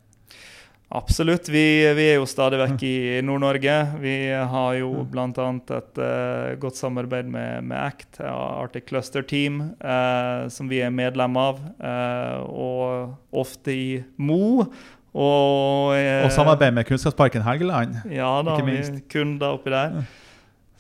Absolutt. 0.91 1.47
Vi, 1.49 1.65
vi, 1.95 2.07
er 2.11 2.17
jo 2.19 2.27
stadig 2.27 2.59
vekk 2.59 2.83
i 2.83 2.95
Nord-Norge. 3.23 3.75
Vi 4.03 4.15
har 4.35 4.79
jo 4.81 5.05
bl.a. 5.07 5.29
et 5.31 6.01
uh, 6.03 6.57
godt 6.59 6.81
samarbeid 6.81 7.31
med, 7.31 7.69
med, 7.71 7.77
ACT, 7.79 8.19
Arctic 8.27 8.89
Cluster 8.91 9.23
Team, 9.23 9.61
uh, 9.79 10.49
som 10.51 10.71
vi 10.71 10.83
er 10.83 10.91
medlem 10.91 11.39
av. 11.39 11.61
Uh, 11.79 12.43
og 12.51 13.39
ofte 13.45 13.71
i 13.71 13.91
Mo 14.19 14.67
og, 15.11 15.97
eh, 15.99 16.23
og 16.23 16.31
samarbeid 16.31 16.75
med 16.75 16.87
Kunnskapsparken 16.87 17.43
Helgeland. 17.43 17.97
Ja 18.15 18.31
da, 18.47 18.55
vi 18.63 18.77
er 18.79 19.01
kunder 19.11 19.57
oppi 19.57 19.73
der. 19.75 20.05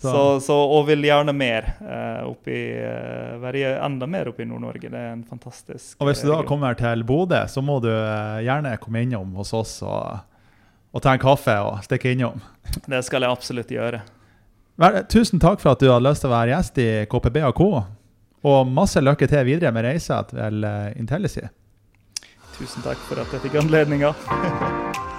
Så. 0.00 0.40
Så, 0.40 0.54
og 0.56 0.86
vil 0.88 1.04
gjerne 1.04 1.32
mer 1.36 1.66
eh, 1.84 2.22
oppi, 2.24 2.56
eh, 2.72 3.34
være 3.42 3.74
enda 3.84 4.06
mer 4.08 4.30
oppe 4.30 4.46
i 4.46 4.48
Nord-Norge. 4.48 4.88
Det 4.88 4.96
er 4.96 5.10
en 5.12 5.26
fantastisk 5.28 6.00
Og 6.00 6.08
Hvis 6.08 6.22
du 6.24 6.30
da 6.30 6.38
eh, 6.38 6.46
kommer 6.48 6.78
til 6.78 7.04
Bodø, 7.04 7.42
så 7.52 7.60
må 7.60 7.76
du 7.84 7.90
eh, 7.92 8.40
gjerne 8.46 8.72
komme 8.80 9.02
innom 9.04 9.34
hos 9.36 9.52
oss 9.56 9.74
og, 9.84 10.22
og 10.96 11.04
ta 11.04 11.12
en 11.12 11.20
kaffe 11.20 11.58
og 11.66 11.84
stikke 11.84 12.14
innom. 12.14 12.40
Det 12.88 13.02
skal 13.04 13.26
jeg 13.26 13.36
absolutt 13.36 13.76
gjøre. 13.76 14.00
Vel, 14.80 14.98
tusen 15.12 15.42
takk 15.42 15.60
for 15.60 15.74
at 15.74 15.84
du 15.84 15.90
hadde 15.90 16.06
lyst 16.08 16.24
til 16.24 16.32
å 16.32 16.36
være 16.38 16.54
gjest 16.54 16.80
i 16.80 16.88
KPB 17.10 17.38
og 17.50 17.54
K. 17.60 17.68
Og 18.48 18.72
masse 18.72 19.04
lykke 19.04 19.28
til 19.28 19.44
videre 19.44 19.74
med 19.76 19.84
reisa 19.84 20.22
til 20.32 20.64
Intellicy. 20.96 21.44
Tusen 22.56 22.88
takk 22.88 23.04
for 23.04 23.20
at 23.20 23.36
jeg 23.36 23.44
fikk 23.44 23.60
anledninga. 23.66 24.16